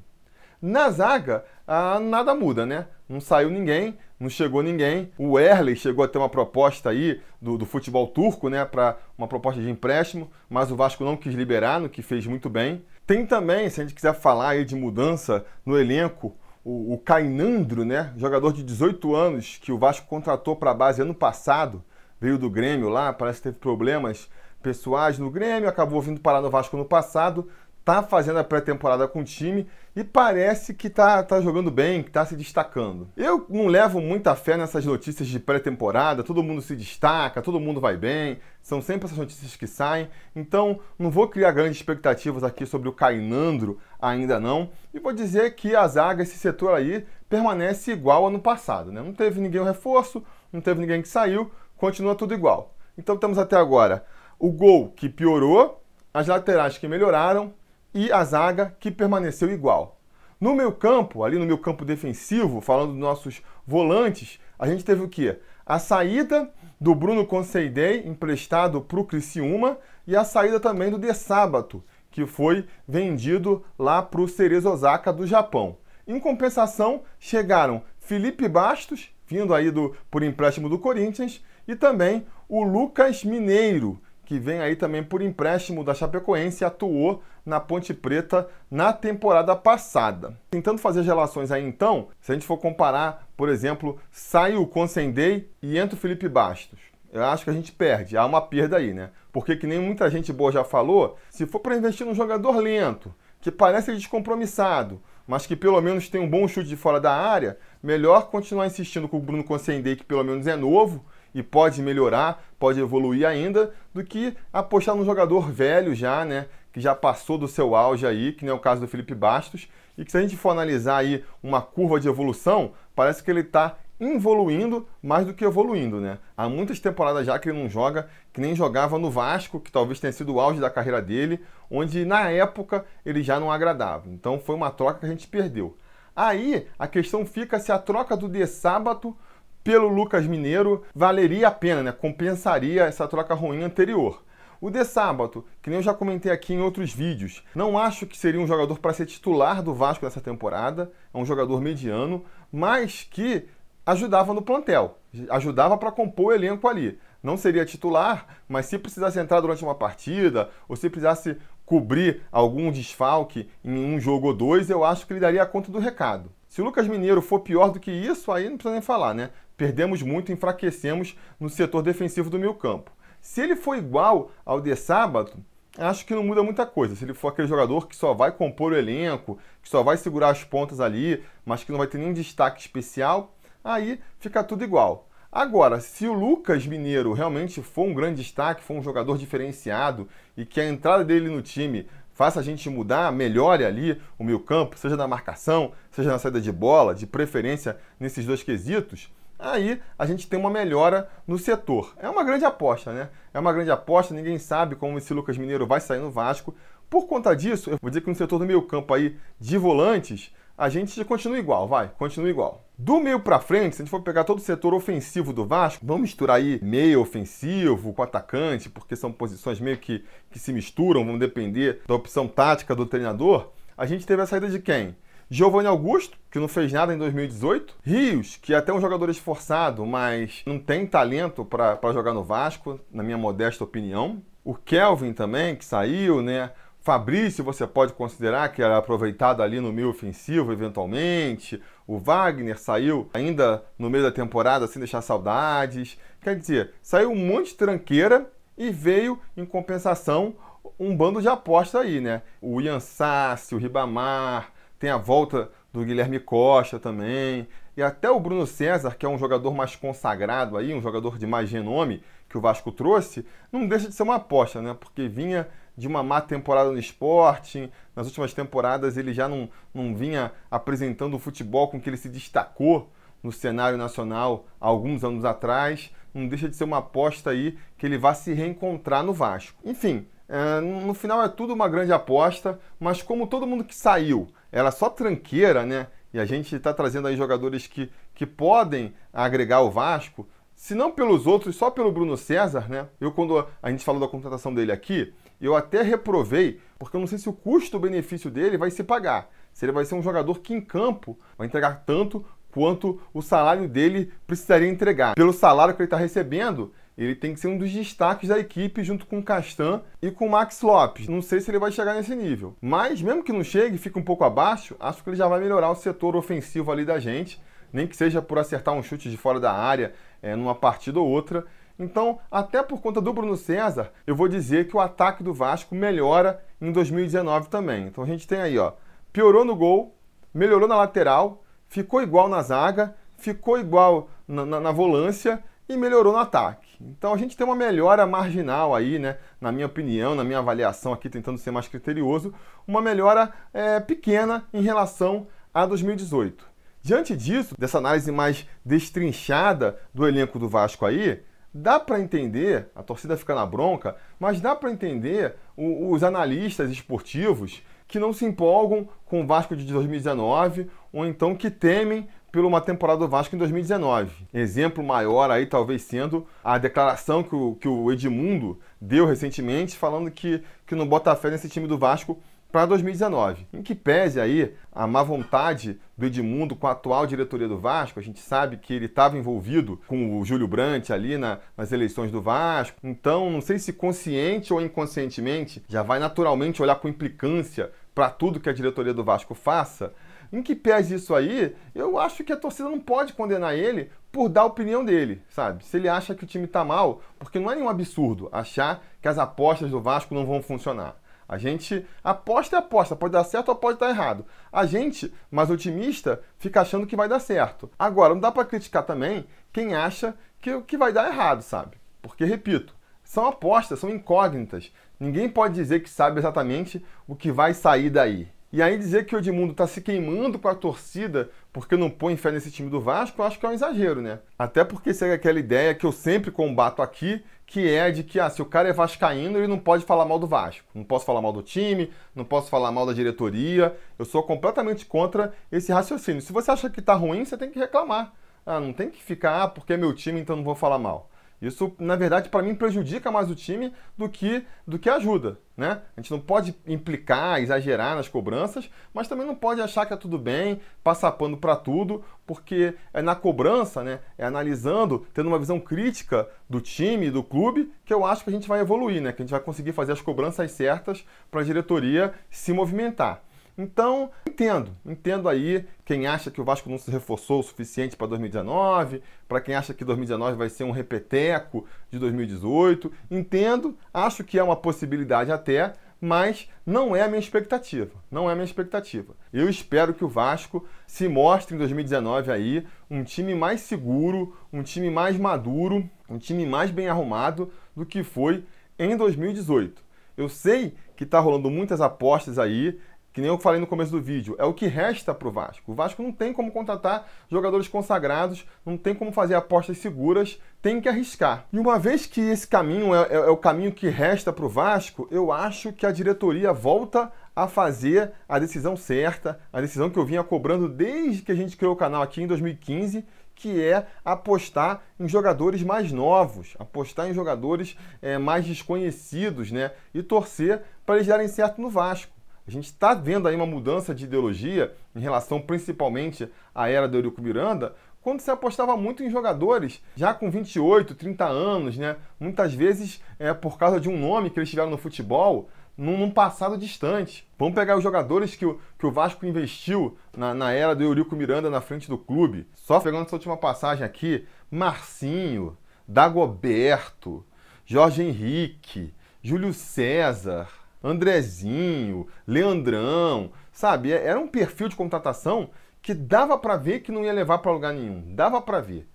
Na 0.62 0.92
zaga, 0.92 1.44
ah, 1.68 2.00
nada 2.00 2.36
muda, 2.36 2.66
né? 2.66 2.86
Não 3.10 3.20
saiu 3.20 3.50
ninguém, 3.50 3.98
não 4.20 4.30
chegou 4.30 4.62
ninguém. 4.62 5.12
O 5.18 5.40
Erley 5.40 5.76
chegou 5.76 6.06
a 6.06 6.08
ter 6.08 6.20
uma 6.20 6.30
proposta 6.30 6.92
aí 6.92 7.20
do, 7.42 7.58
do 7.58 7.66
futebol 7.66 8.06
turco, 8.08 8.48
né? 8.48 8.64
Para 8.64 8.98
uma 9.18 9.28
proposta 9.28 9.60
de 9.60 9.70
empréstimo, 9.70 10.30
mas 10.48 10.70
o 10.72 10.76
Vasco 10.76 11.04
não 11.04 11.18
quis 11.18 11.34
liberar, 11.34 11.80
no 11.80 11.90
que 11.90 12.04
fez 12.04 12.28
muito 12.28 12.48
bem. 12.48 12.86
Tem 13.08 13.26
também, 13.26 13.70
se 13.70 13.82
a 13.82 13.84
gente 13.84 13.96
quiser 13.96 14.14
falar 14.14 14.50
aí 14.50 14.64
de 14.64 14.76
mudança 14.76 15.44
no 15.66 15.78
elenco, 15.78 16.36
o, 16.64 16.94
o 16.94 16.98
Cainandro, 17.00 17.84
né? 17.84 18.14
Jogador 18.16 18.54
de 18.54 18.64
18 18.64 19.16
anos 19.16 19.58
que 19.60 19.72
o 19.72 19.80
Vasco 19.80 20.08
contratou 20.08 20.56
para 20.56 20.70
a 20.70 20.76
base 20.76 21.02
ano 21.02 21.16
passado, 21.16 21.84
veio 22.20 22.38
do 22.38 22.52
Grêmio 22.52 22.88
lá, 22.88 23.12
parece 23.12 23.40
que 23.40 23.46
teve 23.46 23.58
problemas 23.58 24.30
pessoais 24.62 25.18
no 25.18 25.32
Grêmio, 25.32 25.68
acabou 25.68 26.00
vindo 26.02 26.22
parar 26.22 26.40
no 26.40 26.52
Vasco 26.52 26.78
no 26.78 26.86
passado, 26.86 27.50
tá 27.84 28.04
fazendo 28.04 28.40
a 28.40 28.44
pré-temporada 28.44 29.08
com 29.08 29.22
o 29.22 29.24
time 29.24 29.68
e 29.96 30.04
parece 30.04 30.74
que 30.74 30.90
tá, 30.90 31.22
tá 31.24 31.42
jogando 31.42 31.72
bem, 31.72 32.04
que 32.04 32.12
tá 32.12 32.26
se 32.26 32.36
destacando. 32.36 33.10
Eu 33.18 33.46
não 33.50 33.68
levo 33.68 34.00
muita 34.00 34.36
fé 34.36 34.56
nessas 34.56 34.86
notícias 34.86 35.28
de 35.28 35.40
pré-temporada, 35.40 36.24
todo 36.24 36.44
mundo 36.44 36.62
se 36.62 36.76
destaca, 36.76 37.42
todo 37.42 37.60
mundo 37.60 37.82
vai 37.82 37.98
bem, 37.98 38.40
são 38.62 38.82
sempre 38.82 39.06
essas 39.06 39.18
notícias 39.18 39.56
que 39.56 39.68
saem, 39.68 40.10
então 40.36 40.80
não 40.98 41.10
vou 41.10 41.28
criar 41.28 41.52
grandes 41.52 41.78
expectativas 41.78 42.44
aqui 42.44 42.66
sobre 42.66 42.88
o 42.88 42.94
Cainandro 42.94 43.80
ainda 44.00 44.40
não, 44.40 44.70
e 44.94 45.00
vou 45.00 45.12
dizer 45.12 45.56
que 45.56 45.76
a 45.76 45.88
zaga, 45.88 46.24
esse 46.24 46.38
setor 46.38 46.76
aí, 46.76 47.06
permanece 47.28 47.92
igual 47.92 48.28
ano 48.28 48.40
passado, 48.40 48.92
né? 48.92 49.02
Não 49.02 49.14
teve 49.14 49.42
ninguém 49.42 49.64
reforço, 49.64 50.24
não 50.52 50.62
teve 50.62 50.80
ninguém 50.82 51.02
que 51.02 51.08
saiu, 51.08 51.52
continua 51.78 52.16
tudo 52.16 52.34
igual. 52.34 52.76
Então 52.98 53.18
temos 53.18 53.38
até 53.38 53.56
agora 53.56 54.06
o 54.38 54.52
gol 54.52 54.90
que 54.90 55.10
piorou, 55.10 55.82
as 56.14 56.28
laterais 56.28 56.78
que 56.78 56.88
melhoraram, 56.88 57.54
e 57.94 58.12
a 58.12 58.24
zaga 58.24 58.76
que 58.80 58.92
permaneceu 58.92 59.52
igual. 59.52 60.00
No 60.40 60.56
meu 60.56 60.72
campo, 60.72 61.24
ali 61.24 61.38
no 61.38 61.46
meu 61.46 61.58
campo 61.58 61.86
defensivo, 61.86 62.62
falando 62.62 62.92
dos 62.92 63.00
nossos 63.00 63.42
volantes, 63.66 64.40
a 64.58 64.68
gente 64.68 64.84
teve 64.84 65.04
o 65.04 65.10
quê? 65.10 65.38
A 65.66 65.78
saída 65.78 66.52
do 66.80 66.96
Bruno 66.96 67.26
Conceidei, 67.26 68.08
emprestado 68.08 68.82
para 68.82 69.00
o 69.00 69.06
Criciúma, 69.06 69.78
e 70.08 70.16
a 70.16 70.24
saída 70.24 70.60
também 70.60 70.90
do 70.90 70.98
De 70.98 71.14
Sábato, 71.14 71.84
que 72.10 72.26
foi 72.26 72.66
vendido 72.88 73.64
lá 73.78 74.02
para 74.02 74.22
o 74.22 74.28
Cerezo 74.28 74.70
Osaka 74.70 75.14
do 75.14 75.28
Japão. 75.28 75.78
Em 76.08 76.20
compensação, 76.20 77.04
chegaram 77.20 77.84
Felipe 78.00 78.48
Bastos, 78.50 79.12
vindo 79.28 79.54
aí 79.54 79.70
do, 79.70 79.96
por 80.10 80.24
empréstimo 80.24 80.68
do 80.68 80.80
Corinthians, 80.80 81.44
e 81.68 81.76
também 81.76 82.26
o 82.50 82.64
Lucas 82.64 83.24
Mineiro, 83.24 84.02
que 84.32 84.40
vem 84.40 84.62
aí 84.62 84.78
também 84.78 85.04
por 85.04 85.22
empréstimo 85.22 85.84
da 85.84 85.94
Chapecoense 85.94 86.64
atuou 86.64 87.22
na 87.46 87.60
Ponte 87.60 87.94
Preta 87.94 88.48
na 88.72 88.94
temporada 88.94 89.54
passada. 89.58 90.40
Tentando 90.50 90.78
fazer 90.78 91.02
as 91.02 91.06
relações 91.06 91.52
aí 91.52 91.62
então, 91.62 92.08
se 92.22 92.32
a 92.32 92.34
gente 92.34 92.48
for 92.48 92.56
comparar, 92.56 93.28
por 93.36 93.50
exemplo, 93.50 94.00
sai 94.10 94.56
o 94.56 94.66
Consendei 94.66 95.52
e 95.62 95.78
entra 95.78 95.98
o 95.98 96.00
Felipe 96.00 96.30
Bastos. 96.30 96.80
Eu 97.12 97.26
acho 97.26 97.44
que 97.44 97.50
a 97.50 97.54
gente 97.54 97.74
perde, 97.74 98.16
há 98.16 98.26
uma 98.26 98.40
perda 98.40 98.78
aí, 98.78 98.94
né? 98.94 99.10
Porque 99.34 99.58
que 99.58 99.68
nem 99.68 99.80
muita 99.80 100.10
gente 100.10 100.32
boa 100.32 100.50
já 100.50 100.64
falou, 100.64 101.18
se 101.30 101.46
for 101.46 101.60
para 101.60 101.76
investir 101.76 102.08
num 102.08 102.16
jogador 102.16 102.56
lento, 102.56 103.14
que 103.42 103.52
parece 103.52 103.94
descompromissado, 103.94 105.02
mas 105.28 105.46
que 105.46 105.58
pelo 105.58 105.82
menos 105.82 106.08
tem 106.08 106.22
um 106.22 106.30
bom 106.30 106.48
chute 106.48 106.70
de 106.70 106.78
fora 106.78 107.02
da 107.02 107.14
área, 107.14 107.58
melhor 107.84 108.30
continuar 108.30 108.66
insistindo 108.66 109.10
com 109.10 109.18
o 109.18 109.22
Bruno 109.22 109.44
Consendei, 109.44 109.98
que 109.98 110.06
pelo 110.06 110.24
menos 110.24 110.48
é 110.48 110.56
novo 110.56 111.04
e 111.34 111.42
pode 111.42 111.82
melhorar, 111.82 112.44
pode 112.60 112.80
evoluir 112.80 113.28
ainda, 113.28 113.74
do 113.94 114.04
que 114.04 114.36
apostar 114.52 114.96
num 114.96 115.06
jogador 115.06 115.52
velho 115.52 115.94
já, 115.96 116.26
né? 116.26 116.48
Que 116.72 116.80
já 116.80 116.96
passou 116.96 117.38
do 117.38 117.48
seu 117.48 117.76
auge 117.76 118.06
aí, 118.06 118.32
que 118.32 118.46
nem 118.46 118.52
é 118.52 118.56
o 118.56 118.60
caso 118.60 118.82
do 118.82 118.88
Felipe 118.88 119.14
Bastos, 119.14 119.68
e 119.98 120.06
que 120.06 120.12
se 120.12 120.18
a 120.18 120.22
gente 120.22 120.38
for 120.38 120.52
analisar 120.52 120.98
aí 120.98 121.24
uma 121.44 121.62
curva 121.62 122.00
de 122.00 122.08
evolução, 122.08 122.72
parece 122.96 123.24
que 123.24 123.30
ele 123.30 123.42
está 123.42 123.78
evoluindo 124.00 124.88
mais 125.02 125.28
do 125.28 125.34
que 125.34 125.46
evoluindo, 125.46 126.00
né? 126.00 126.18
Há 126.36 126.50
muitas 126.50 126.80
temporadas 126.80 127.26
já 127.26 127.38
que 127.38 127.50
ele 127.50 127.62
não 127.62 127.70
joga, 127.70 128.10
que 128.34 128.42
nem 128.42 128.56
jogava 128.56 128.98
no 128.98 129.12
Vasco, 129.12 129.60
que 129.60 129.72
talvez 129.72 130.00
tenha 130.00 130.12
sido 130.12 130.34
o 130.34 130.40
auge 130.40 130.60
da 130.60 130.72
carreira 130.72 131.02
dele, 131.02 131.40
onde 131.70 132.04
na 132.04 132.30
época 132.30 132.84
ele 133.06 133.22
já 133.22 133.40
não 133.40 133.52
agradava. 133.52 134.10
Então 134.10 134.40
foi 134.40 134.56
uma 134.56 134.72
troca 134.72 135.02
que 135.02 135.06
a 135.06 135.10
gente 135.10 135.28
perdeu. 135.28 135.78
Aí 136.16 136.68
a 136.80 136.88
questão 136.88 137.26
fica 137.26 137.60
se 137.60 137.72
a 137.72 137.78
troca 137.78 138.18
do 138.18 138.28
De 138.28 138.46
Sábato 138.48 139.16
pelo 139.64 139.88
Lucas 139.88 140.26
Mineiro 140.26 140.84
valeria 140.94 141.48
a 141.48 141.52
pena, 141.52 141.84
né? 141.84 141.92
Compensaria 141.92 142.84
essa 142.84 143.08
troca 143.08 143.34
ruim 143.34 143.64
anterior. 143.64 144.24
O 144.60 144.70
De 144.70 144.86
Sábato, 144.86 145.44
que 145.62 145.70
nem 145.70 145.80
eu 145.80 145.84
já 145.84 145.94
comentei 145.94 146.32
aqui 146.32 146.54
em 146.54 146.62
outros 146.62 146.94
vídeos, 146.94 147.44
não 147.56 147.80
acho 147.80 148.06
que 148.06 148.16
seria 148.16 148.40
um 148.40 148.46
jogador 148.46 148.78
para 148.78 148.94
ser 148.94 149.08
titular 149.08 149.64
do 149.64 149.74
Vasco 149.74 150.06
nessa 150.06 150.22
temporada. 150.22 150.92
É 151.12 151.18
um 151.18 151.26
jogador 151.26 151.60
mediano, 151.60 152.24
mas 152.52 153.08
que 153.10 153.48
ajudava 153.84 154.34
no 154.34 154.42
plantel, 154.44 155.00
ajudava 155.32 155.78
para 155.78 155.92
compor 155.92 156.28
o 156.28 156.34
elenco 156.34 156.68
ali. 156.68 157.00
Não 157.24 157.38
seria 157.38 157.66
titular, 157.66 158.28
mas 158.48 158.68
se 158.68 158.78
precisasse 158.78 159.20
entrar 159.20 159.42
durante 159.42 159.64
uma 159.64 159.76
partida, 159.76 160.50
ou 160.70 160.76
se 160.76 160.90
precisasse 160.90 161.38
cobrir 161.66 162.22
algum 162.32 162.72
desfalque 162.72 163.50
em 163.64 163.96
um 163.96 164.00
jogo 164.00 164.28
ou 164.28 164.34
dois, 164.34 164.70
eu 164.70 164.84
acho 164.84 165.08
que 165.08 165.14
ele 165.14 165.20
daria 165.20 165.46
conta 165.46 165.72
do 165.72 165.80
recado. 165.80 166.32
Se 166.48 166.62
o 166.62 166.66
Lucas 166.66 166.86
Mineiro 166.86 167.22
for 167.22 167.40
pior 167.40 167.72
do 167.72 167.80
que 167.80 167.90
isso, 167.90 168.30
aí 168.30 168.50
não 168.50 168.58
precisa 168.58 168.74
nem 168.74 168.82
falar, 168.82 169.14
né? 169.14 169.30
Perdemos 169.56 170.02
muito, 170.02 170.32
enfraquecemos 170.32 171.18
no 171.40 171.50
setor 171.50 171.82
defensivo 171.82 172.30
do 172.30 172.40
meio 172.40 172.54
campo. 172.54 172.92
Se 173.22 173.42
ele 173.42 173.56
for 173.56 173.78
igual 173.78 174.32
ao 174.44 174.60
de 174.60 174.76
sábado, 174.76 175.34
acho 175.78 176.06
que 176.06 176.16
não 176.16 176.24
muda 176.24 176.42
muita 176.42 176.66
coisa. 176.66 176.96
Se 176.96 177.06
ele 177.06 177.14
for 177.14 177.30
aquele 177.30 177.48
jogador 177.48 177.88
que 177.88 177.96
só 177.96 178.14
vai 178.14 178.32
compor 178.32 178.72
o 178.72 178.78
elenco, 178.78 179.38
que 179.62 179.70
só 179.70 179.84
vai 179.84 179.98
segurar 179.98 180.30
as 180.30 180.44
pontas 180.44 180.80
ali, 180.80 181.24
mas 181.46 181.64
que 181.64 181.72
não 181.72 181.78
vai 181.78 181.88
ter 181.88 181.98
nenhum 181.98 182.14
destaque 182.14 182.60
especial, 182.60 183.36
aí 183.64 184.00
fica 184.20 184.44
tudo 184.44 184.64
igual. 184.64 185.08
Agora, 185.32 185.80
se 185.80 186.06
o 186.08 186.14
Lucas 186.14 186.68
Mineiro 186.68 187.14
realmente 187.14 187.62
for 187.62 187.88
um 187.88 187.94
grande 187.94 188.22
destaque, 188.22 188.64
for 188.64 188.74
um 188.74 188.84
jogador 188.84 189.18
diferenciado 189.18 190.10
e 190.36 190.46
que 190.46 190.60
a 190.60 190.68
entrada 190.68 191.06
dele 191.06 191.30
no 191.30 191.42
time 191.42 191.88
faça 192.14 192.42
a 192.42 192.44
gente 192.44 192.70
mudar, 192.70 193.12
melhore 193.14 193.64
ali 193.64 194.02
o 194.20 194.26
meio 194.26 194.42
campo, 194.42 194.78
seja 194.78 194.98
na 194.98 195.08
marcação, 195.08 195.72
seja 195.90 196.12
na 196.12 196.20
saída 196.20 196.42
de 196.42 196.52
bola, 196.52 196.94
de 196.94 197.08
preferência 197.08 197.78
nesses 197.98 198.26
dois 198.26 198.44
quesitos, 198.44 199.10
aí 199.42 199.82
a 199.98 200.06
gente 200.06 200.28
tem 200.28 200.40
uma 200.40 200.50
melhora 200.50 201.10
no 201.28 201.38
setor. 201.38 201.94
É 201.98 202.10
uma 202.10 202.24
grande 202.24 202.46
aposta, 202.46 202.94
né? 202.94 203.10
É 203.34 203.40
uma 203.40 203.52
grande 203.52 203.72
aposta, 203.72 204.14
ninguém 204.14 204.38
sabe 204.38 204.76
como 204.76 204.98
esse 204.98 205.14
Lucas 205.14 205.38
Mineiro 205.38 205.66
vai 205.66 205.82
sair 205.82 206.00
no 206.00 206.12
Vasco. 206.12 206.54
Por 206.90 207.08
conta 207.08 207.36
disso, 207.36 207.70
eu 207.70 207.78
vou 207.82 207.90
dizer 207.90 208.02
que 208.02 208.10
no 208.10 208.16
setor 208.16 208.38
do 208.38 208.46
meio 208.46 208.62
campo 208.62 208.94
aí 208.94 209.18
de 209.40 209.58
volantes, 209.58 210.32
a 210.58 210.70
gente 210.70 211.04
continua 211.06 211.40
igual, 211.40 211.68
vai, 211.68 211.90
continua 211.98 212.30
igual. 212.30 212.64
Do 212.78 213.00
meio 213.00 213.20
para 213.20 213.40
frente, 213.40 213.76
se 213.76 213.82
a 213.82 213.86
gente 213.86 213.90
for 213.90 214.02
pegar 214.02 214.24
todo 214.24 214.40
o 214.40 214.42
setor 214.42 214.74
ofensivo 214.74 215.34
do 215.34 215.46
Vasco, 215.46 215.86
vamos 215.86 216.04
misturar 216.04 216.38
aí 216.38 216.60
meio 216.62 217.02
ofensivo 217.02 217.94
com 217.94 218.04
atacante, 218.04 218.70
porque 218.70 218.96
são 218.96 219.12
posições 219.12 219.60
meio 219.60 219.78
que, 219.78 220.04
que 220.30 220.38
se 220.38 220.52
misturam, 220.52 221.06
vão 221.06 221.18
depender 221.18 221.82
da 221.88 221.96
opção 221.96 222.28
tática 222.28 222.76
do 222.76 222.86
treinador. 222.86 223.50
A 223.78 223.86
gente 223.86 224.06
teve 224.06 224.22
a 224.22 224.26
saída 224.26 224.50
de 224.50 224.60
quem? 224.60 224.96
Giovanni 225.34 225.70
Augusto, 225.70 226.18
que 226.30 226.38
não 226.40 226.50
fez 226.50 226.74
nada 226.74 226.94
em 226.94 226.98
2018. 226.98 227.76
Rios, 227.82 228.36
que 228.36 228.54
é 228.54 228.58
até 228.58 228.74
um 228.74 228.82
jogador 228.82 229.10
esforçado, 229.10 229.86
mas 229.86 230.44
não 230.46 230.60
tem 230.60 230.86
talento 230.86 231.46
para 231.46 231.94
jogar 231.94 232.14
no 232.14 232.22
Vasco, 232.22 232.78
na 232.92 233.02
minha 233.02 233.18
modesta 233.18 233.64
opinião. 233.64 234.22
O 234.44 234.54
Kelvin 234.54 235.14
também, 235.14 235.56
que 235.56 235.64
saiu, 235.64 236.22
né? 236.22 236.52
Fabrício, 236.82 237.46
você 237.46 237.66
pode 237.66 237.94
considerar 237.94 238.52
que 238.52 238.62
era 238.62 238.76
aproveitado 238.76 239.42
ali 239.42 239.62
no 239.62 239.72
meio 239.72 239.90
ofensivo, 239.90 240.52
eventualmente. 240.52 241.64
O 241.88 241.98
Wagner 241.98 242.60
saiu 242.60 243.10
ainda 243.14 243.64
no 243.80 243.90
meio 243.90 244.04
da 244.04 244.12
temporada 244.12 244.68
sem 244.68 244.82
deixar 244.82 245.02
saudades. 245.02 245.98
Quer 246.20 246.36
dizer, 246.36 246.74
saiu 246.82 247.10
um 247.10 247.16
monte 247.16 247.52
de 247.52 247.56
tranqueira 247.56 248.30
e 248.58 248.70
veio, 248.70 249.18
em 249.38 249.46
compensação, 249.46 250.36
um 250.78 250.94
bando 250.94 251.22
de 251.22 251.30
aposta 251.30 251.80
aí, 251.80 252.02
né? 252.02 252.22
O 252.42 252.60
Ian 252.60 252.82
Sassi, 252.82 253.56
o 253.56 253.58
Ribamar, 253.58 254.52
tem 254.82 254.90
a 254.90 254.98
volta 254.98 255.52
do 255.72 255.86
Guilherme 255.86 256.20
Costa 256.20 256.80
também. 256.80 257.48
E 257.78 257.84
até 257.84 258.10
o 258.10 258.20
Bruno 258.20 258.48
César, 258.48 258.96
que 258.96 259.06
é 259.06 259.10
um 259.10 259.18
jogador 259.18 259.54
mais 259.54 259.76
consagrado 259.76 260.58
aí, 260.58 260.74
um 260.74 260.82
jogador 260.82 261.20
de 261.20 261.28
mais 261.28 261.52
renome 261.52 262.02
que 262.28 262.36
o 262.36 262.42
Vasco 262.42 262.72
trouxe, 262.72 263.24
não 263.52 263.68
deixa 263.68 263.88
de 263.88 263.94
ser 263.94 264.02
uma 264.02 264.16
aposta, 264.16 264.60
né? 264.60 264.76
Porque 264.78 265.08
vinha 265.08 265.48
de 265.78 265.88
uma 265.88 266.02
má 266.02 266.20
temporada 266.20 266.72
no 266.72 266.80
esporte. 266.80 267.72
Nas 267.96 268.08
últimas 268.08 268.34
temporadas 268.34 268.98
ele 268.98 269.14
já 269.14 269.30
não, 269.30 269.48
não 269.72 269.94
vinha 269.94 270.32
apresentando 270.50 271.14
o 271.14 271.20
futebol 271.20 271.68
com 271.68 271.80
que 271.80 271.88
ele 271.88 271.98
se 271.98 272.10
destacou 272.10 272.92
no 273.22 273.32
cenário 273.32 273.78
nacional 273.78 274.48
há 274.60 274.66
alguns 274.66 275.04
anos 275.04 275.24
atrás. 275.24 275.92
Não 276.12 276.28
deixa 276.28 276.50
de 276.50 276.56
ser 276.56 276.64
uma 276.64 276.80
aposta 276.80 277.30
aí 277.30 277.56
que 277.78 277.86
ele 277.86 278.00
vai 278.00 278.16
se 278.16 278.34
reencontrar 278.34 279.04
no 279.04 279.14
Vasco. 279.14 279.62
Enfim, 279.64 280.08
é, 280.34 280.62
no 280.62 280.94
final 280.94 281.22
é 281.22 281.28
tudo 281.28 281.54
uma 281.54 281.68
grande 281.68 281.92
aposta, 281.92 282.58
mas 282.80 283.04
como 283.04 283.28
todo 283.28 283.46
mundo 283.46 283.66
que 283.66 283.76
saiu 283.76 284.30
era 284.50 284.72
só 284.72 284.90
tranqueira, 284.90 285.66
né? 285.66 285.88
E 286.14 286.20
a 286.20 286.26
gente 286.26 286.56
está 286.56 286.74
trazendo 286.74 287.10
aí 287.10 287.18
jogadores 287.18 287.68
que, 287.68 287.92
que 288.16 288.26
podem 288.26 288.94
agregar 289.12 289.60
o 289.60 289.70
Vasco, 289.70 290.26
se 290.56 290.74
não 290.74 290.90
pelos 290.90 291.28
outros, 291.28 291.58
só 291.58 291.70
pelo 291.70 291.92
Bruno 291.92 292.16
César, 292.16 292.70
né? 292.70 292.88
Eu, 293.00 293.12
quando 293.12 293.46
a 293.62 293.70
gente 293.70 293.84
falou 293.84 294.00
da 294.00 294.08
contratação 294.08 294.54
dele 294.54 294.72
aqui, 294.72 295.14
eu 295.42 295.54
até 295.54 295.82
reprovei, 295.82 296.62
porque 296.80 296.96
eu 296.96 297.02
não 297.02 297.08
sei 297.08 297.18
se 297.18 297.28
o 297.28 297.34
custo-benefício 297.34 298.32
dele 298.32 298.58
vai 298.58 298.72
se 298.72 298.86
pagar. 298.86 299.30
Se 299.52 299.66
ele 299.66 299.74
vai 299.74 299.84
ser 299.84 299.96
um 299.96 300.04
jogador 300.04 300.40
que 300.40 300.54
em 300.54 300.62
campo 300.62 301.20
vai 301.38 301.48
entregar 301.48 301.84
tanto 301.86 302.26
quanto 302.52 303.02
o 303.14 303.22
salário 303.22 303.68
dele 303.68 304.14
precisaria 304.26 304.70
entregar. 304.70 305.16
Pelo 305.16 305.34
salário 305.34 305.74
que 305.74 305.82
ele 305.82 305.88
está 305.88 305.98
recebendo, 305.98 306.72
ele 307.04 307.16
tem 307.16 307.34
que 307.34 307.40
ser 307.40 307.48
um 307.48 307.58
dos 307.58 307.72
destaques 307.72 308.30
da 308.30 308.38
equipe 308.38 308.84
junto 308.84 309.06
com 309.06 309.20
o 309.20 309.24
Castan 309.24 309.82
e 310.02 310.12
com 310.12 310.28
o 310.28 310.30
Max 310.30 310.62
Lopes. 310.62 311.08
Não 311.08 311.22
sei 311.22 311.40
se 311.40 311.50
ele 311.50 311.58
vai 311.58 311.72
chegar 311.72 311.96
nesse 311.96 312.16
nível. 312.16 312.56
Mas 312.62 313.02
mesmo 313.02 313.24
que 313.24 313.34
não 313.34 313.44
chegue, 313.44 313.78
fique 313.78 313.98
um 313.98 314.04
pouco 314.04 314.24
abaixo, 314.24 314.76
acho 314.80 315.04
que 315.04 315.10
ele 315.10 315.18
já 315.18 315.28
vai 315.28 315.40
melhorar 315.40 315.72
o 315.72 315.76
setor 315.76 316.16
ofensivo 316.16 316.72
ali 316.72 316.86
da 316.86 317.00
gente, 317.00 317.42
nem 317.74 317.88
que 317.88 317.96
seja 317.96 318.22
por 318.22 318.38
acertar 318.38 318.74
um 318.74 318.84
chute 318.84 319.10
de 319.10 319.18
fora 319.18 319.40
da 319.40 319.52
área 319.52 319.94
é, 320.22 320.36
numa 320.36 320.54
partida 320.54 321.00
ou 321.00 321.08
outra. 321.08 321.46
Então, 321.80 322.20
até 322.30 322.62
por 322.62 322.80
conta 322.80 323.02
do 323.02 323.12
Bruno 323.12 323.36
César, 323.36 323.92
eu 324.06 324.16
vou 324.16 324.28
dizer 324.28 324.68
que 324.68 324.78
o 324.78 324.80
ataque 324.80 325.24
do 325.24 325.34
Vasco 325.34 325.74
melhora 325.74 326.44
em 326.62 326.72
2019 326.72 327.50
também. 327.50 327.88
Então 327.88 328.04
a 328.04 328.08
gente 328.08 328.28
tem 328.28 328.40
aí, 328.40 328.60
ó, 328.60 328.74
piorou 329.12 329.44
no 329.44 329.56
gol, 329.56 329.96
melhorou 330.32 330.68
na 330.68 330.76
lateral, 330.76 331.44
ficou 331.68 332.04
igual 332.04 332.30
na 332.30 332.44
zaga, 332.44 332.96
ficou 333.18 333.58
igual 333.58 334.10
na, 334.28 334.46
na, 334.46 334.60
na 334.60 334.72
volância 334.72 335.44
e 335.68 335.76
melhorou 335.76 336.14
no 336.14 336.20
ataque. 336.20 336.71
Então 336.88 337.14
a 337.14 337.18
gente 337.18 337.36
tem 337.38 337.46
uma 337.46 337.56
melhora 337.56 338.06
marginal 338.06 338.76
aí, 338.76 339.00
né? 339.00 339.18
Na 339.40 339.52
minha 339.52 339.66
opinião, 339.66 340.16
na 340.16 340.24
minha 340.24 340.40
avaliação 340.40 340.94
aqui, 340.94 341.10
tentando 341.10 341.38
ser 341.38 341.52
mais 341.52 341.68
criterioso, 341.68 342.34
uma 342.68 342.82
melhora 342.82 343.32
é, 343.54 343.80
pequena 343.80 344.46
em 344.54 344.62
relação 344.62 345.28
a 345.54 345.66
2018. 345.66 346.46
Diante 346.82 347.16
disso, 347.16 347.54
dessa 347.58 347.78
análise 347.78 348.12
mais 348.12 348.48
destrinchada 348.66 349.78
do 349.94 350.08
elenco 350.08 350.40
do 350.40 350.50
Vasco 350.50 350.86
aí, 350.86 351.22
dá 351.54 351.80
para 351.80 352.00
entender, 352.00 352.70
a 352.76 352.82
torcida 352.82 353.16
fica 353.16 353.36
na 353.36 353.46
bronca, 353.46 353.96
mas 354.20 354.42
dá 354.42 354.56
para 354.56 354.72
entender 354.72 355.36
os 355.56 356.04
analistas 356.04 356.72
esportivos 356.72 357.62
que 357.88 358.00
não 358.00 358.14
se 358.14 358.26
empolgam 358.26 358.88
com 359.06 359.22
o 359.22 359.28
Vasco 359.28 359.56
de 359.56 359.66
2019 359.66 360.72
ou 360.94 361.06
então 361.06 361.36
que 361.36 361.52
temem 361.52 362.08
por 362.32 362.46
uma 362.46 362.62
temporada 362.62 363.00
do 363.00 363.08
Vasco 363.08 363.36
em 363.36 363.40
2019. 363.40 364.28
Exemplo 364.34 364.84
maior 364.84 365.30
aí 365.30 365.46
talvez 365.46 365.82
sendo 365.82 366.26
a 366.44 366.58
declaração 366.58 367.24
que 367.24 367.36
o, 367.36 367.56
que 367.56 367.68
o 367.68 367.92
Edmundo 367.92 368.60
deu 368.80 369.06
recentemente 369.06 369.78
falando 369.78 370.10
que, 370.10 370.42
que 370.66 370.76
não 370.76 370.88
bota 370.88 371.16
fé 371.16 371.30
nesse 371.30 371.50
time 371.50 371.68
do 371.68 371.78
Vasco 371.78 372.20
para 372.52 372.66
2019. 372.66 373.48
Em 373.54 373.62
que 373.62 373.74
pese 373.74 374.20
aí 374.20 374.54
a 374.72 374.86
má 374.86 375.02
vontade 375.02 375.80
do 375.98 376.06
Edmundo 376.06 376.56
com 376.56 376.68
a 376.68 376.72
atual 376.72 377.08
diretoria 377.08 377.48
do 377.48 377.58
Vasco, 377.58 378.00
a 378.00 378.04
gente 378.04 378.20
sabe 378.20 378.58
que 378.58 378.74
ele 378.74 378.86
estava 378.86 379.18
envolvido 379.18 379.80
com 379.88 380.20
o 380.20 380.26
Júlio 380.26 380.48
Brandt 380.48 380.92
ali 380.92 381.18
na, 381.18 381.40
nas 381.56 381.72
eleições 381.72 382.12
do 382.12 382.22
Vasco, 382.22 382.78
então 382.84 383.30
não 383.30 383.42
sei 383.42 383.58
se 383.58 383.72
consciente 383.72 384.54
ou 384.54 384.62
inconscientemente 384.62 385.64
já 385.68 385.82
vai 385.82 386.00
naturalmente 386.00 386.62
olhar 386.62 386.76
com 386.76 386.88
implicância 386.88 387.72
para 387.94 388.10
tudo 388.10 388.40
que 388.40 388.50
a 388.50 388.54
diretoria 388.54 388.94
do 388.94 389.04
Vasco 389.04 389.34
faça. 389.34 389.94
Em 390.32 390.42
que 390.42 390.56
pese 390.56 390.96
isso 390.96 391.14
aí, 391.14 391.56
eu 391.76 392.00
acho 392.00 392.24
que 392.24 392.32
a 392.32 392.38
torcida 392.38 392.70
não 392.70 392.80
pode 392.80 393.14
condenar 393.14 393.54
ele 393.54 393.92
por 394.12 394.30
dar 394.30 394.42
a 394.42 394.46
opinião 394.46 394.84
dele, 394.84 395.22
sabe? 395.30 395.66
Se 395.66 395.78
ele 395.78 395.90
acha 395.90 396.16
que 396.16 396.24
o 396.24 396.28
time 396.28 396.46
está 396.46 396.64
mal, 396.64 397.02
porque 397.20 397.40
não 397.40 397.52
é 397.52 397.56
nenhum 397.56 397.70
absurdo 397.70 398.30
achar 398.32 398.84
que 399.02 399.08
as 399.08 399.18
apostas 399.18 399.72
do 399.72 399.82
Vasco 399.82 400.14
não 400.14 400.26
vão 400.26 400.42
funcionar. 400.42 400.96
A 401.28 401.38
gente 401.38 401.86
aposta 402.04 402.58
e 402.58 402.60
aposta, 402.60 402.94
pode 402.94 403.14
dar 403.14 403.24
certo 403.24 403.50
ou 403.50 403.56
pode 403.56 403.80
dar 403.80 403.90
errado. 403.90 404.26
A 404.52 404.66
gente, 404.66 405.14
mais 405.32 405.50
otimista, 405.50 406.22
fica 406.38 406.60
achando 406.60 406.86
que 406.86 406.96
vai 406.96 407.08
dar 407.08 407.22
certo. 407.22 407.72
Agora, 407.80 408.14
não 408.14 408.20
dá 408.20 408.32
para 408.32 408.44
criticar 408.44 408.84
também 408.84 409.26
quem 409.52 409.74
acha 409.74 410.14
que, 410.42 410.62
que 410.64 410.78
vai 410.78 410.92
dar 410.92 411.08
errado, 411.08 411.42
sabe? 411.42 411.78
Porque, 412.02 412.26
repito, 412.26 412.76
são 413.02 413.26
apostas, 413.26 413.80
são 413.80 413.90
incógnitas. 413.90 414.74
Ninguém 415.00 415.30
pode 415.30 415.54
dizer 415.54 415.82
que 415.82 415.90
sabe 415.90 416.20
exatamente 416.20 416.86
o 417.08 417.16
que 417.16 417.32
vai 417.32 417.54
sair 417.54 417.90
daí. 417.90 418.28
E 418.54 418.62
aí 418.62 418.78
dizer 418.78 419.06
que 419.06 419.16
o 419.16 419.20
Edmundo 419.20 419.54
está 419.54 419.66
se 419.66 419.80
queimando 419.80 420.38
com 420.38 420.50
a 420.50 420.56
torcida 420.56 421.30
porque 421.54 421.78
não 421.78 421.90
põe 421.90 422.18
fé 422.18 422.32
nesse 422.32 422.52
time 422.52 422.70
do 422.70 422.82
Vasco, 422.82 423.22
eu 423.22 423.26
acho 423.26 423.40
que 423.40 423.46
é 423.46 423.50
um 423.50 423.54
exagero, 423.54 424.02
né? 424.02 424.20
Até 424.38 424.66
porque 424.66 424.94
segue 424.94 425.14
aquela 425.14 425.40
ideia 425.40 425.74
que 425.74 425.86
eu 425.86 425.92
sempre 425.92 426.32
combato 426.32 426.82
aqui, 426.82 427.24
que 427.46 427.70
é 427.70 427.92
de 427.92 428.04
que 428.04 428.20
ah, 428.20 428.30
se 428.30 428.42
o 428.42 428.46
cara 428.46 428.68
é 428.68 428.74
vascaíno, 428.74 429.38
ele 429.38 429.48
não 429.48 429.60
pode 429.60 429.86
falar 429.86 430.06
mal 430.06 430.20
do 430.20 430.28
Vasco. 430.28 430.66
Não 430.74 430.84
posso 430.84 431.06
falar 431.06 431.22
mal 431.22 431.32
do 431.32 431.42
time, 431.42 431.92
não 432.16 432.26
posso 432.26 432.50
falar 432.50 432.72
mal 432.72 432.86
da 432.86 432.94
diretoria. 432.94 433.76
Eu 434.00 434.06
sou 434.06 434.24
completamente 434.24 434.86
contra 434.86 435.34
esse 435.52 435.72
raciocínio. 435.72 436.22
Se 436.22 436.34
você 436.34 436.52
acha 436.52 436.70
que 436.70 436.80
está 436.80 436.94
ruim, 436.94 437.24
você 437.24 437.38
tem 437.38 437.52
que 437.52 437.60
reclamar. 437.60 438.14
Ah, 438.46 438.60
não 438.60 438.74
tem 438.74 438.90
que 438.90 439.04
ficar, 439.04 439.44
ah, 439.44 439.48
porque 439.48 439.74
é 439.74 439.78
meu 439.78 439.94
time, 439.94 440.20
então 440.20 440.36
não 440.36 440.44
vou 440.44 440.56
falar 440.56 440.80
mal. 440.80 441.11
Isso, 441.42 441.74
na 441.80 441.96
verdade, 441.96 442.30
para 442.30 442.44
mim 442.44 442.54
prejudica 442.54 443.12
mais 443.12 443.32
o 443.32 443.36
time 443.36 443.74
do 443.98 444.08
que, 444.08 444.46
do 444.68 444.78
que 444.78 444.88
ajuda. 444.90 445.40
Né? 445.58 445.82
A 445.98 446.02
gente 446.02 446.12
não 446.12 446.20
pode 446.20 446.56
implicar, 446.68 447.42
exagerar 447.42 447.96
nas 447.96 448.08
cobranças, 448.08 448.70
mas 448.94 449.08
também 449.08 449.26
não 449.26 449.36
pode 449.36 449.60
achar 449.60 449.86
que 449.86 449.94
é 449.94 449.98
tudo 449.98 450.20
bem, 450.20 450.60
passar 450.84 451.12
pano 451.14 451.36
para 451.36 451.56
tudo, 451.56 452.04
porque 452.28 452.76
é 452.94 453.02
na 453.02 453.16
cobrança, 453.16 453.84
né? 453.84 454.00
é 454.18 454.26
analisando, 454.26 455.06
tendo 455.14 455.28
uma 455.28 455.40
visão 455.40 455.60
crítica 455.60 456.30
do 456.48 456.62
time, 456.62 457.10
do 457.10 457.24
clube, 457.24 457.74
que 457.84 457.94
eu 457.94 458.06
acho 458.06 458.24
que 458.24 458.30
a 458.30 458.34
gente 458.34 458.48
vai 458.48 458.60
evoluir, 458.60 459.02
né? 459.02 459.12
que 459.12 459.22
a 459.22 459.26
gente 459.26 459.32
vai 459.32 459.40
conseguir 459.40 459.72
fazer 459.72 459.94
as 459.94 460.02
cobranças 460.02 460.52
certas 460.52 461.04
para 461.32 461.42
a 461.42 461.44
diretoria 461.44 462.14
se 462.30 462.54
movimentar. 462.54 463.24
Então, 463.58 464.12
entendo, 464.28 464.76
entendo 464.86 465.28
aí 465.28 465.66
quem 465.86 466.08
acha 466.08 466.32
que 466.32 466.42
o 466.42 466.44
Vasco 466.44 466.70
não 466.70 466.78
se 466.78 466.90
reforçou 466.90 467.40
o 467.40 467.44
suficiente 467.44 467.96
para 467.96 468.08
2019, 468.08 469.02
para 469.28 469.42
quem 469.42 469.56
acha 469.56 469.74
que 469.74 469.86
2019 469.86 470.38
vai 470.38 470.50
ser 470.50 470.64
um 470.64 470.72
repeteco 470.72 471.66
de 471.90 472.00
2018. 472.00 472.92
Entendo, 473.10 473.78
acho 473.94 474.24
que 474.24 474.40
é 474.40 474.44
uma 474.44 474.56
possibilidade 474.56 475.32
até, 475.32 475.74
mas 476.00 476.50
não 476.66 476.96
é 476.96 477.04
a 477.04 477.08
minha 477.08 477.20
expectativa. 477.20 477.92
Não 478.10 478.28
é 478.28 478.34
a 478.34 478.36
minha 478.36 478.46
expectativa. 478.46 479.16
Eu 479.32 479.48
espero 479.48 479.94
que 479.94 480.04
o 480.04 480.10
Vasco 480.10 480.66
se 480.88 481.08
mostre 481.08 481.54
em 481.56 481.60
2019 481.60 482.32
aí 482.32 482.66
um 482.90 483.04
time 483.04 483.36
mais 483.36 483.62
seguro, 483.62 484.36
um 484.52 484.64
time 484.64 484.90
mais 484.90 485.18
maduro, 485.18 485.88
um 486.10 486.18
time 486.18 486.46
mais 486.46 486.72
bem 486.72 486.88
arrumado 486.88 487.52
do 487.76 487.86
que 487.86 488.04
foi 488.04 488.44
em 488.80 488.98
2018. 488.98 489.84
Eu 490.18 490.28
sei 490.28 490.74
que 490.96 491.04
está 491.04 491.20
rolando 491.20 491.50
muitas 491.50 491.82
apostas 491.82 492.38
aí 492.38 492.80
que 493.14 493.20
nem 493.20 493.30
eu 493.30 493.38
falei 493.38 493.60
no 493.60 493.68
começo 493.68 493.92
do 493.92 494.02
vídeo, 494.02 494.36
é 494.40 494.46
o 494.46 494.54
que 494.54 494.68
resta 494.68 495.14
para 495.14 495.28
o 495.28 495.32
Vasco. 495.32 495.72
O 495.72 495.76
Vasco 495.76 496.02
não 496.02 496.12
tem 496.12 496.32
como 496.32 496.52
contratar 496.52 497.08
jogadores 497.30 497.68
consagrados, 497.68 498.46
não 498.66 498.78
tem 498.78 498.96
como 498.96 499.12
fazer 499.12 499.36
apostas 499.36 499.78
seguras, 499.80 500.40
tem 500.62 500.80
que 500.80 500.88
arriscar. 500.88 501.46
E 501.52 501.60
uma 501.60 501.78
vez 501.78 502.06
que 502.06 502.22
esse 502.22 502.48
caminho 502.48 502.96
é, 502.96 503.08
é, 503.10 503.16
é 503.16 503.30
o 503.30 503.38
caminho 503.38 503.72
que 503.72 503.90
resta 503.90 504.32
para 504.32 504.46
o 504.46 504.50
Vasco, 504.50 505.08
eu 505.12 505.32
acho 505.32 505.74
que 505.74 505.86
a 505.86 505.92
diretoria 505.92 506.54
volta 506.54 507.12
a 507.36 507.48
fazer 507.48 508.12
a 508.28 508.40
decisão 508.40 508.76
certa, 508.76 509.40
a 509.52 509.60
decisão 509.60 509.90
que 509.90 509.98
eu 509.98 510.06
vinha 510.06 510.24
cobrando 510.24 510.70
desde 510.70 511.22
que 511.22 511.32
a 511.32 511.36
gente 511.36 511.58
criou 511.58 511.74
o 511.74 511.78
canal 511.78 512.02
aqui 512.02 512.22
em 512.22 512.28
2015, 512.28 513.06
que 513.36 513.62
é 513.62 513.88
apostar 514.06 514.84
em 515.00 515.08
jogadores 515.08 515.64
mais 515.64 515.92
novos, 515.92 516.54
apostar 516.60 517.10
em 517.10 517.14
jogadores 517.14 517.76
é, 518.02 518.18
mais 518.18 518.46
desconhecidos, 518.46 519.52
né? 519.52 519.72
E 519.94 520.04
torcer 520.04 520.62
para 520.86 520.96
eles 520.96 521.08
darem 521.08 521.28
certo 521.28 521.60
no 521.60 521.70
Vasco. 521.70 522.21
A 522.48 522.52
gente 522.52 522.66
está 522.66 522.94
vendo 522.94 523.28
aí 523.28 523.36
uma 523.36 523.46
mudança 523.46 523.94
de 523.94 524.06
ideologia 524.06 524.74
em 524.96 525.00
relação 525.00 525.40
principalmente 525.40 526.30
à 526.54 526.70
era 526.70 526.88
do 526.88 526.98
Eurico 526.98 527.22
Miranda, 527.22 527.76
quando 528.02 528.20
se 528.20 528.32
apostava 528.32 528.76
muito 528.76 529.04
em 529.04 529.10
jogadores 529.10 529.82
já 529.96 530.14
com 530.14 530.30
28, 530.30 530.96
30 530.96 531.26
anos, 531.26 531.78
né? 531.78 531.98
Muitas 532.20 532.54
vezes 532.54 533.02
é 533.20 533.34
por 533.34 533.58
causa 533.60 533.80
de 533.80 533.88
um 533.90 533.98
nome 533.98 534.30
que 534.30 534.40
eles 534.40 534.50
tiveram 534.50 534.72
no 534.72 534.78
futebol 534.78 535.50
num, 535.78 535.98
num 535.98 536.12
passado 536.12 536.58
distante. 536.58 537.28
Vamos 537.38 537.56
pegar 537.56 537.78
os 537.78 537.84
jogadores 537.84 538.36
que 538.36 538.46
o, 538.46 538.60
que 538.78 538.86
o 538.86 538.92
Vasco 538.92 539.26
investiu 539.26 539.98
na, 540.16 540.34
na 540.34 540.52
era 540.52 540.76
do 540.76 540.84
Eurico 540.84 541.16
Miranda 541.16 541.50
na 541.50 541.62
frente 541.62 541.88
do 541.88 541.98
clube. 541.98 542.48
Só 542.56 542.80
pegando 542.80 543.06
essa 543.06 543.16
última 543.16 543.38
passagem 543.38 543.86
aqui, 543.86 544.26
Marcinho, 544.50 545.58
Dagoberto, 545.88 547.26
Jorge 547.66 548.04
Henrique, 548.04 548.94
Júlio 549.22 549.54
César, 549.54 550.48
Andrezinho, 550.84 552.08
Leandrão, 552.26 553.32
sabe? 553.52 553.92
É, 553.92 554.06
era 554.08 554.20
um 554.20 554.28
perfil 554.28 554.68
de 554.68 554.76
contratação 554.76 555.50
que 555.82 555.94
dava 555.94 556.38
para 556.38 556.58
ver 556.58 556.82
que 556.82 556.92
não 556.92 557.04
ia 557.04 557.14
levar 557.14 557.40
para 557.40 557.52
lugar 557.52 557.74
nenhum. 557.74 558.14
Dava 558.14 558.42
para 558.42 558.60
ver. 558.60 558.88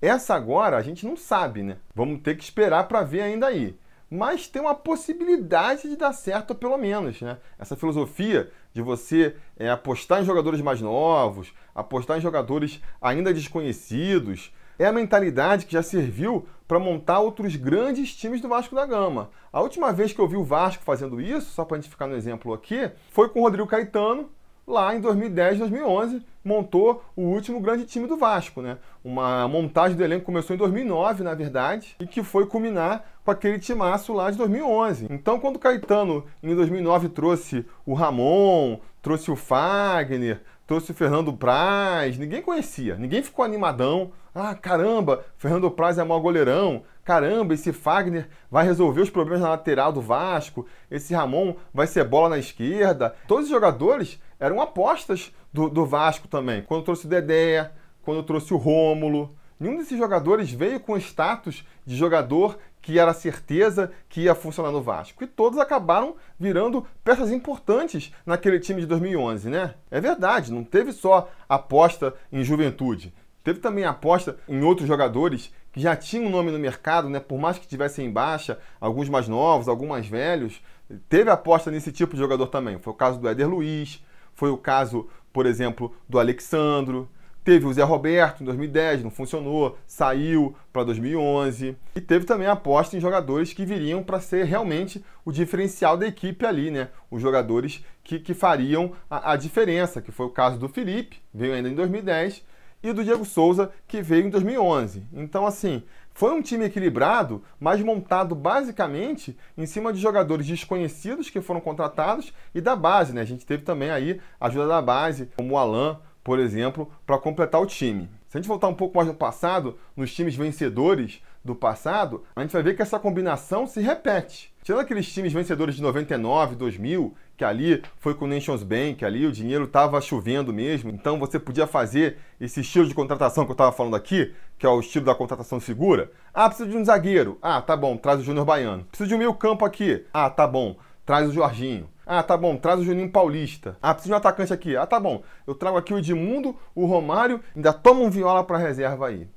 Essa 0.00 0.34
agora 0.34 0.76
a 0.76 0.82
gente 0.82 1.06
não 1.06 1.16
sabe, 1.16 1.62
né? 1.62 1.76
Vamos 1.94 2.20
ter 2.22 2.36
que 2.36 2.42
esperar 2.42 2.88
para 2.88 3.02
ver 3.02 3.22
ainda 3.22 3.46
aí. 3.46 3.78
Mas 4.10 4.46
tem 4.46 4.60
uma 4.60 4.74
possibilidade 4.74 5.88
de 5.88 5.96
dar 5.96 6.12
certo, 6.12 6.54
pelo 6.54 6.76
menos, 6.76 7.20
né? 7.22 7.38
Essa 7.58 7.76
filosofia 7.76 8.50
de 8.74 8.82
você 8.82 9.36
é, 9.56 9.70
apostar 9.70 10.20
em 10.20 10.24
jogadores 10.24 10.60
mais 10.60 10.80
novos, 10.80 11.54
apostar 11.74 12.18
em 12.18 12.20
jogadores 12.20 12.80
ainda 13.00 13.32
desconhecidos, 13.32 14.52
é 14.82 14.86
a 14.86 14.92
mentalidade 14.92 15.66
que 15.66 15.72
já 15.72 15.82
serviu 15.82 16.46
para 16.66 16.78
montar 16.78 17.20
outros 17.20 17.54
grandes 17.54 18.14
times 18.14 18.40
do 18.40 18.48
Vasco 18.48 18.74
da 18.74 18.86
Gama. 18.86 19.30
A 19.52 19.60
última 19.60 19.92
vez 19.92 20.12
que 20.12 20.20
eu 20.20 20.26
vi 20.26 20.36
o 20.36 20.44
Vasco 20.44 20.82
fazendo 20.82 21.20
isso, 21.20 21.52
só 21.52 21.64
para 21.64 21.76
a 21.76 21.80
gente 21.80 21.90
ficar 21.90 22.06
no 22.06 22.16
exemplo 22.16 22.52
aqui, 22.52 22.90
foi 23.10 23.28
com 23.28 23.40
o 23.40 23.42
Rodrigo 23.42 23.68
Caetano, 23.68 24.30
lá 24.66 24.94
em 24.94 25.00
2010, 25.00 25.58
2011, 25.58 26.22
montou 26.44 27.04
o 27.14 27.22
último 27.22 27.60
grande 27.60 27.84
time 27.84 28.06
do 28.06 28.16
Vasco, 28.16 28.62
né? 28.62 28.78
Uma 29.04 29.46
montagem 29.46 29.96
do 29.96 30.02
elenco 30.02 30.24
começou 30.24 30.54
em 30.54 30.58
2009, 30.58 31.22
na 31.22 31.34
verdade, 31.34 31.96
e 32.00 32.06
que 32.06 32.22
foi 32.22 32.46
culminar 32.46 33.04
com 33.24 33.30
aquele 33.30 33.58
timaço 33.58 34.12
lá 34.12 34.30
de 34.30 34.38
2011. 34.38 35.06
Então, 35.10 35.38
quando 35.38 35.56
o 35.56 35.60
Caetano, 35.60 36.24
em 36.42 36.54
2009, 36.54 37.08
trouxe 37.10 37.64
o 37.86 37.94
Ramon, 37.94 38.80
trouxe 39.00 39.30
o 39.30 39.36
Fagner, 39.36 40.40
trouxe 40.66 40.92
o 40.92 40.94
Fernando 40.94 41.32
Praz, 41.32 42.16
ninguém 42.16 42.42
conhecia, 42.42 42.96
ninguém 42.96 43.22
ficou 43.22 43.44
animadão. 43.44 44.12
Ah, 44.34 44.54
caramba, 44.54 45.24
Fernando 45.36 45.70
Praz 45.70 45.98
é 45.98 46.04
mau 46.04 46.20
goleirão. 46.20 46.82
Caramba, 47.04 47.52
esse 47.52 47.72
Fagner 47.72 48.28
vai 48.50 48.64
resolver 48.64 49.00
os 49.00 49.10
problemas 49.10 49.42
na 49.42 49.50
lateral 49.50 49.92
do 49.92 50.00
Vasco. 50.00 50.66
Esse 50.90 51.14
Ramon 51.14 51.56
vai 51.74 51.86
ser 51.86 52.04
bola 52.04 52.30
na 52.30 52.38
esquerda. 52.38 53.14
Todos 53.26 53.44
os 53.44 53.50
jogadores 53.50 54.20
eram 54.38 54.60
apostas 54.60 55.32
do, 55.52 55.68
do 55.68 55.84
Vasco 55.84 56.28
também. 56.28 56.62
Quando 56.62 56.84
trouxe 56.84 57.06
o 57.06 57.08
Dedé, 57.08 57.70
quando 58.02 58.22
trouxe 58.22 58.54
o 58.54 58.56
Rômulo. 58.56 59.34
Nenhum 59.58 59.76
desses 59.76 59.98
jogadores 59.98 60.50
veio 60.50 60.80
com 60.80 60.96
status 60.96 61.64
de 61.84 61.94
jogador 61.94 62.58
que 62.82 62.98
era 62.98 63.14
certeza 63.14 63.92
que 64.08 64.22
ia 64.22 64.34
funcionar 64.34 64.72
no 64.72 64.82
Vasco. 64.82 65.22
E 65.22 65.26
todos 65.26 65.58
acabaram 65.58 66.16
virando 66.38 66.84
peças 67.04 67.30
importantes 67.30 68.12
naquele 68.26 68.58
time 68.58 68.80
de 68.80 68.86
2011, 68.88 69.48
né? 69.48 69.74
É 69.88 70.00
verdade, 70.00 70.52
não 70.52 70.64
teve 70.64 70.92
só 70.92 71.30
aposta 71.48 72.12
em 72.30 72.42
juventude. 72.42 73.14
Teve 73.44 73.60
também 73.60 73.84
aposta 73.84 74.36
em 74.48 74.62
outros 74.62 74.86
jogadores 74.86 75.52
que 75.72 75.80
já 75.80 75.96
tinham 75.96 76.28
nome 76.28 76.50
no 76.50 76.58
mercado, 76.58 77.08
né? 77.08 77.20
Por 77.20 77.38
mais 77.38 77.58
que 77.58 77.66
tivessem 77.66 78.06
em 78.06 78.10
baixa, 78.10 78.58
alguns 78.80 79.08
mais 79.08 79.28
novos, 79.28 79.68
alguns 79.68 79.88
mais 79.88 80.06
velhos. 80.06 80.60
Teve 81.08 81.30
aposta 81.30 81.70
nesse 81.70 81.92
tipo 81.92 82.14
de 82.14 82.20
jogador 82.20 82.48
também. 82.48 82.78
Foi 82.78 82.92
o 82.92 82.96
caso 82.96 83.18
do 83.18 83.28
Éder 83.28 83.48
Luiz, 83.48 84.04
foi 84.34 84.50
o 84.50 84.58
caso, 84.58 85.08
por 85.32 85.46
exemplo, 85.46 85.94
do 86.08 86.18
Alexandro. 86.18 87.08
Teve 87.44 87.66
o 87.66 87.72
Zé 87.72 87.82
Roberto 87.82 88.42
em 88.42 88.46
2010, 88.46 89.02
não 89.02 89.10
funcionou, 89.10 89.76
saiu 89.84 90.54
para 90.72 90.84
2011. 90.84 91.76
E 91.96 92.00
teve 92.00 92.24
também 92.24 92.46
a 92.46 92.52
aposta 92.52 92.96
em 92.96 93.00
jogadores 93.00 93.52
que 93.52 93.66
viriam 93.66 94.02
para 94.02 94.20
ser 94.20 94.44
realmente 94.44 95.04
o 95.24 95.32
diferencial 95.32 95.96
da 95.96 96.06
equipe 96.06 96.46
ali, 96.46 96.70
né? 96.70 96.88
Os 97.10 97.20
jogadores 97.20 97.84
que, 98.04 98.20
que 98.20 98.32
fariam 98.32 98.92
a, 99.10 99.32
a, 99.32 99.36
diferença, 99.36 100.00
que 100.00 100.12
foi 100.12 100.26
o 100.26 100.30
caso 100.30 100.56
do 100.56 100.68
Felipe, 100.68 101.20
veio 101.34 101.54
ainda 101.54 101.68
em 101.68 101.74
2010, 101.74 102.44
e 102.82 102.92
do 102.92 103.04
Diego 103.04 103.24
Souza, 103.24 103.72
que 103.86 104.02
veio 104.02 104.26
em 104.26 104.30
2011. 104.30 105.04
Então, 105.12 105.46
assim, 105.46 105.82
foi 106.14 106.32
um 106.32 106.42
time 106.42 106.64
equilibrado, 106.64 107.42
mas 107.58 107.80
montado 107.80 108.34
basicamente 108.34 109.36
em 109.56 109.66
cima 109.66 109.92
de 109.92 110.00
jogadores 110.00 110.46
desconhecidos 110.46 111.30
que 111.30 111.40
foram 111.40 111.60
contratados 111.60 112.32
e 112.54 112.60
da 112.60 112.76
base, 112.76 113.12
né? 113.12 113.20
A 113.20 113.26
gente 113.26 113.46
teve 113.46 113.62
também 113.62 113.90
aí 113.90 114.20
a 114.40 114.46
ajuda 114.46 114.66
da 114.66 114.82
base, 114.82 115.28
como 115.36 115.54
o 115.54 115.58
Alan, 115.58 116.00
por 116.22 116.38
exemplo, 116.38 116.90
para 117.06 117.18
completar 117.18 117.60
o 117.60 117.66
time. 117.66 118.08
Se 118.28 118.38
a 118.38 118.40
gente 118.40 118.48
voltar 118.48 118.68
um 118.68 118.74
pouco 118.74 118.96
mais 118.96 119.06
no 119.06 119.14
passado, 119.14 119.76
nos 119.94 120.14
times 120.14 120.34
vencedores 120.34 121.20
do 121.44 121.54
passado, 121.54 122.24
a 122.34 122.40
gente 122.40 122.52
vai 122.52 122.62
ver 122.62 122.74
que 122.74 122.82
essa 122.82 122.98
combinação 122.98 123.66
se 123.66 123.80
repete. 123.80 124.52
Tirando 124.62 124.80
aqueles 124.80 125.12
times 125.12 125.32
vencedores 125.32 125.74
de 125.74 125.82
99, 125.82 126.54
2000, 126.54 127.14
que 127.36 127.44
ali 127.44 127.82
foi 127.98 128.14
com 128.14 128.24
o 128.24 128.28
Nations 128.28 128.62
Bank, 128.62 129.04
ali 129.04 129.26
o 129.26 129.32
dinheiro 129.32 129.64
estava 129.64 130.00
chovendo 130.00 130.52
mesmo, 130.52 130.90
então 130.90 131.18
você 131.18 131.38
podia 131.38 131.66
fazer 131.66 132.18
esse 132.40 132.60
estilo 132.60 132.86
de 132.86 132.94
contratação 132.94 133.44
que 133.44 133.50
eu 133.50 133.54
estava 133.54 133.72
falando 133.72 133.96
aqui, 133.96 134.32
que 134.56 134.64
é 134.64 134.68
o 134.68 134.78
estilo 134.78 135.04
da 135.04 135.14
contratação 135.14 135.58
segura. 135.58 136.12
Ah, 136.32 136.48
preciso 136.48 136.70
de 136.70 136.76
um 136.76 136.84
zagueiro. 136.84 137.38
Ah, 137.42 137.60
tá 137.60 137.76
bom, 137.76 137.96
traz 137.96 138.20
o 138.20 138.22
Júnior 138.22 138.46
Baiano. 138.46 138.84
Preciso 138.84 139.08
de 139.08 139.14
um 139.16 139.18
meio 139.18 139.34
campo 139.34 139.64
aqui. 139.64 140.06
Ah, 140.14 140.30
tá 140.30 140.46
bom, 140.46 140.76
traz 141.04 141.28
o 141.28 141.32
Jorginho. 141.32 141.88
Ah, 142.06 142.22
tá 142.22 142.36
bom, 142.36 142.56
traz 142.56 142.80
o 142.80 142.84
Juninho 142.84 143.10
Paulista. 143.10 143.76
Ah, 143.80 143.94
preciso 143.94 144.10
de 144.10 144.14
um 144.14 144.16
atacante 144.16 144.52
aqui. 144.52 144.76
Ah, 144.76 144.86
tá 144.86 144.98
bom, 144.98 145.22
eu 145.46 145.54
trago 145.54 145.76
aqui 145.76 145.94
o 145.94 145.98
Edmundo, 145.98 146.56
o 146.74 146.84
Romário, 146.84 147.40
ainda 147.54 147.72
toma 147.72 148.00
um 148.00 148.10
viola 148.10 148.44
para 148.44 148.58
reserva 148.58 149.08
aí. 149.08 149.28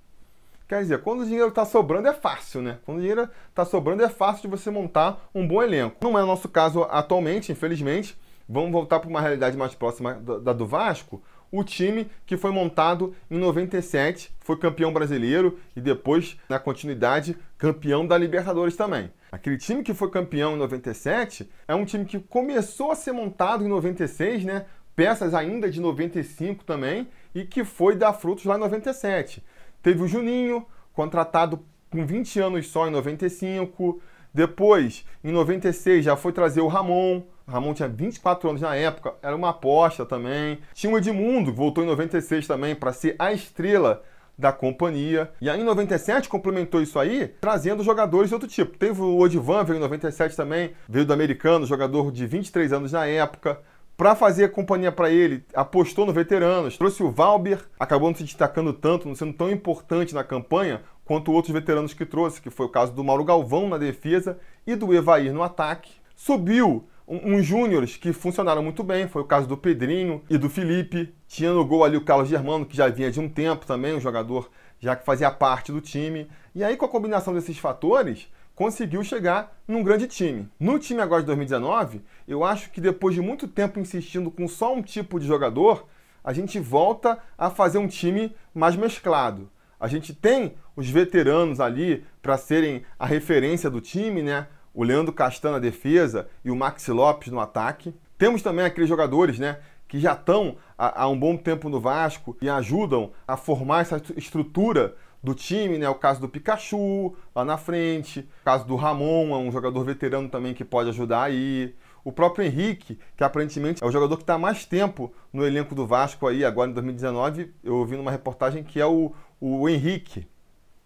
Quer 0.67 0.81
dizer, 0.81 1.01
quando 1.01 1.21
o 1.21 1.25
dinheiro 1.25 1.49
está 1.49 1.63
sobrando 1.63 2.07
é 2.07 2.13
fácil, 2.13 2.61
né? 2.61 2.79
Quando 2.85 2.97
o 2.97 3.01
dinheiro 3.01 3.29
está 3.49 3.63
sobrando 3.63 4.03
é 4.03 4.09
fácil 4.09 4.41
de 4.41 4.47
você 4.47 4.71
montar 4.71 5.29
um 5.33 5.47
bom 5.47 5.61
elenco. 5.61 5.97
Não 6.01 6.17
é 6.17 6.23
o 6.23 6.25
nosso 6.25 6.49
caso 6.49 6.83
atualmente, 6.89 7.51
infelizmente. 7.51 8.17
Vamos 8.49 8.71
voltar 8.71 8.99
para 8.99 9.09
uma 9.09 9.21
realidade 9.21 9.55
mais 9.55 9.75
próxima 9.75 10.15
da 10.15 10.53
do 10.53 10.65
Vasco. 10.65 11.21
O 11.51 11.63
time 11.63 12.09
que 12.25 12.37
foi 12.37 12.51
montado 12.51 13.15
em 13.29 13.37
97, 13.37 14.35
foi 14.39 14.57
campeão 14.57 14.91
brasileiro 14.91 15.57
e 15.75 15.81
depois, 15.81 16.37
na 16.49 16.59
continuidade, 16.59 17.37
campeão 17.57 18.05
da 18.05 18.17
Libertadores 18.17 18.75
também. 18.75 19.11
Aquele 19.31 19.57
time 19.57 19.83
que 19.83 19.93
foi 19.93 20.09
campeão 20.09 20.55
em 20.55 20.59
97 20.59 21.49
é 21.67 21.75
um 21.75 21.85
time 21.85 22.05
que 22.05 22.19
começou 22.19 22.91
a 22.91 22.95
ser 22.95 23.11
montado 23.11 23.63
em 23.63 23.67
96, 23.67 24.45
né? 24.45 24.65
Peças 24.95 25.33
ainda 25.33 25.69
de 25.69 25.81
95 25.81 26.63
também, 26.63 27.07
e 27.33 27.43
que 27.43 27.65
foi 27.65 27.95
dar 27.95 28.13
frutos 28.13 28.45
lá 28.45 28.55
em 28.55 28.59
97. 28.59 29.43
Teve 29.83 30.01
o 30.01 30.07
Juninho, 30.07 30.65
contratado 30.93 31.59
com 31.89 32.05
20 32.05 32.39
anos 32.39 32.67
só 32.67 32.87
em 32.87 32.91
95. 32.91 34.01
Depois, 34.33 35.05
em 35.23 35.31
96, 35.31 36.03
já 36.05 36.15
foi 36.15 36.31
trazer 36.31 36.61
o 36.61 36.67
Ramon. 36.67 37.23
Ramon 37.47 37.73
tinha 37.73 37.87
24 37.87 38.49
anos 38.49 38.61
na 38.61 38.75
época, 38.75 39.13
era 39.21 39.35
uma 39.35 39.49
aposta 39.49 40.05
também. 40.05 40.59
Tinha 40.73 40.91
o 40.91 40.97
Edmundo, 40.97 41.51
que 41.51 41.57
voltou 41.57 41.83
em 41.83 41.87
96 41.87 42.47
também 42.47 42.75
para 42.75 42.91
ser 42.91 43.15
a 43.19 43.31
estrela 43.31 44.03
da 44.37 44.51
companhia. 44.51 45.31
E 45.39 45.49
aí 45.49 45.61
em 45.61 45.63
97 45.63 46.27
complementou 46.27 46.81
isso 46.81 46.99
aí, 46.99 47.27
trazendo 47.39 47.83
jogadores 47.83 48.29
de 48.29 48.33
outro 48.33 48.49
tipo. 48.49 48.77
Teve 48.77 49.01
o 49.01 49.19
Odivan, 49.19 49.63
veio 49.63 49.77
em 49.77 49.81
97 49.81 50.35
também, 50.35 50.71
veio 50.89 51.05
do 51.05 51.13
americano, 51.13 51.65
jogador 51.65 52.11
de 52.11 52.25
23 52.25 52.73
anos 52.73 52.91
na 52.91 53.05
época 53.05 53.59
para 53.97 54.13
fazer 54.13 54.51
companhia 54.51 54.91
para 54.91 55.09
ele, 55.09 55.45
apostou 55.53 56.05
no 56.05 56.11
veteranos, 56.11 56.77
trouxe 56.77 57.01
o 57.01 57.09
Valber, 57.09 57.63
acabou 57.79 58.09
não 58.09 58.17
se 58.17 58.23
destacando 58.23 58.73
tanto, 58.73 59.07
não 59.07 59.15
sendo 59.15 59.31
tão 59.31 59.49
importante 59.49 60.13
na 60.13 60.21
campanha 60.21 60.81
quanto 61.05 61.31
outros 61.31 61.53
veteranos 61.53 61.93
que 61.93 62.05
trouxe, 62.05 62.41
que 62.41 62.49
foi 62.49 62.65
o 62.65 62.69
caso 62.69 62.91
do 62.91 63.03
Mauro 63.03 63.23
Galvão 63.23 63.69
na 63.69 63.77
defesa 63.77 64.37
e 64.67 64.75
do 64.75 64.93
Evair 64.93 65.31
no 65.31 65.43
ataque. 65.43 65.93
Subiu 66.13 66.85
uns 67.07 67.45
júniores 67.45 67.97
que 67.97 68.11
funcionaram 68.11 68.63
muito 68.63 68.83
bem, 68.83 69.07
foi 69.07 69.21
o 69.21 69.25
caso 69.25 69.47
do 69.47 69.57
Pedrinho 69.57 70.23
e 70.29 70.37
do 70.37 70.49
Felipe. 70.49 71.13
Tinha 71.27 71.53
no 71.53 71.65
gol 71.65 71.83
ali 71.83 71.97
o 71.97 72.03
Carlos 72.03 72.27
Germano, 72.27 72.65
que 72.65 72.75
já 72.75 72.87
vinha 72.87 73.11
de 73.11 73.19
um 73.19 73.29
tempo 73.29 73.65
também, 73.65 73.95
um 73.95 74.01
jogador 74.01 74.49
já 74.79 74.95
que 74.95 75.05
fazia 75.05 75.31
parte 75.31 75.71
do 75.71 75.81
time. 75.81 76.29
E 76.53 76.63
aí, 76.63 76.75
com 76.75 76.85
a 76.85 76.89
combinação 76.89 77.33
desses 77.33 77.57
fatores, 77.57 78.27
conseguiu 78.55 79.03
chegar 79.03 79.55
num 79.67 79.83
grande 79.83 80.07
time. 80.07 80.49
No 80.59 80.79
time 80.79 81.01
agora 81.01 81.21
de 81.21 81.27
2019, 81.27 82.01
eu 82.27 82.43
acho 82.43 82.71
que 82.71 82.81
depois 82.81 83.13
de 83.13 83.21
muito 83.21 83.47
tempo 83.47 83.79
insistindo 83.79 84.31
com 84.31 84.47
só 84.47 84.73
um 84.73 84.81
tipo 84.81 85.19
de 85.19 85.27
jogador, 85.27 85.85
a 86.23 86.33
gente 86.33 86.59
volta 86.59 87.19
a 87.37 87.49
fazer 87.49 87.77
um 87.77 87.87
time 87.87 88.35
mais 88.53 88.75
mesclado. 88.75 89.49
A 89.79 89.87
gente 89.87 90.13
tem 90.13 90.55
os 90.75 90.89
veteranos 90.89 91.59
ali 91.59 92.03
para 92.21 92.37
serem 92.37 92.83
a 92.97 93.05
referência 93.05 93.69
do 93.69 93.81
time, 93.81 94.23
né? 94.23 94.47
O 94.75 94.83
Leandro 94.83 95.13
Castan 95.13 95.53
na 95.53 95.59
defesa 95.59 96.27
e 96.43 96.51
o 96.51 96.55
Maxi 96.55 96.91
Lopes 96.91 97.31
no 97.31 97.39
ataque. 97.39 97.95
Temos 98.17 98.41
também 98.41 98.65
aqueles 98.65 98.89
jogadores, 98.89 99.39
né, 99.39 99.59
que 99.87 99.99
já 99.99 100.13
estão 100.13 100.57
há, 100.77 101.03
há 101.03 101.07
um 101.07 101.17
bom 101.17 101.37
tempo 101.37 101.69
no 101.69 101.79
Vasco 101.79 102.37
e 102.41 102.49
ajudam 102.49 103.11
a 103.27 103.37
formar 103.37 103.81
essa 103.81 104.01
estrutura 104.15 104.95
do 105.25 105.33
time, 105.33 105.77
né? 105.77 105.89
O 105.89 105.95
caso 105.95 106.21
do 106.21 106.29
Pikachu 106.29 107.15
lá 107.35 107.43
na 107.43 107.57
frente, 107.57 108.19
o 108.41 108.45
caso 108.45 108.65
do 108.65 108.75
Ramon, 108.75 109.33
é 109.33 109.37
um 109.37 109.51
jogador 109.51 109.83
veterano 109.83 110.29
também 110.29 110.53
que 110.53 110.63
pode 110.63 110.89
ajudar 110.89 111.23
aí. 111.23 111.73
O 112.03 112.11
próprio 112.11 112.45
Henrique, 112.45 112.99
que 113.17 113.23
aparentemente 113.23 113.83
é 113.83 113.87
o 113.87 113.91
jogador 113.91 114.15
que 114.17 114.23
está 114.23 114.37
mais 114.37 114.63
tempo 114.63 115.11
no 115.33 115.43
elenco 115.43 115.73
do 115.73 115.87
Vasco 115.87 116.27
aí, 116.27 116.45
agora 116.45 116.69
em 116.69 116.73
2019, 116.73 117.51
eu 117.63 117.77
ouvi 117.77 117.97
numa 117.97 118.11
reportagem 118.11 118.63
que 118.63 118.79
é 118.79 118.85
o, 118.85 119.11
o 119.41 119.67
Henrique. 119.67 120.27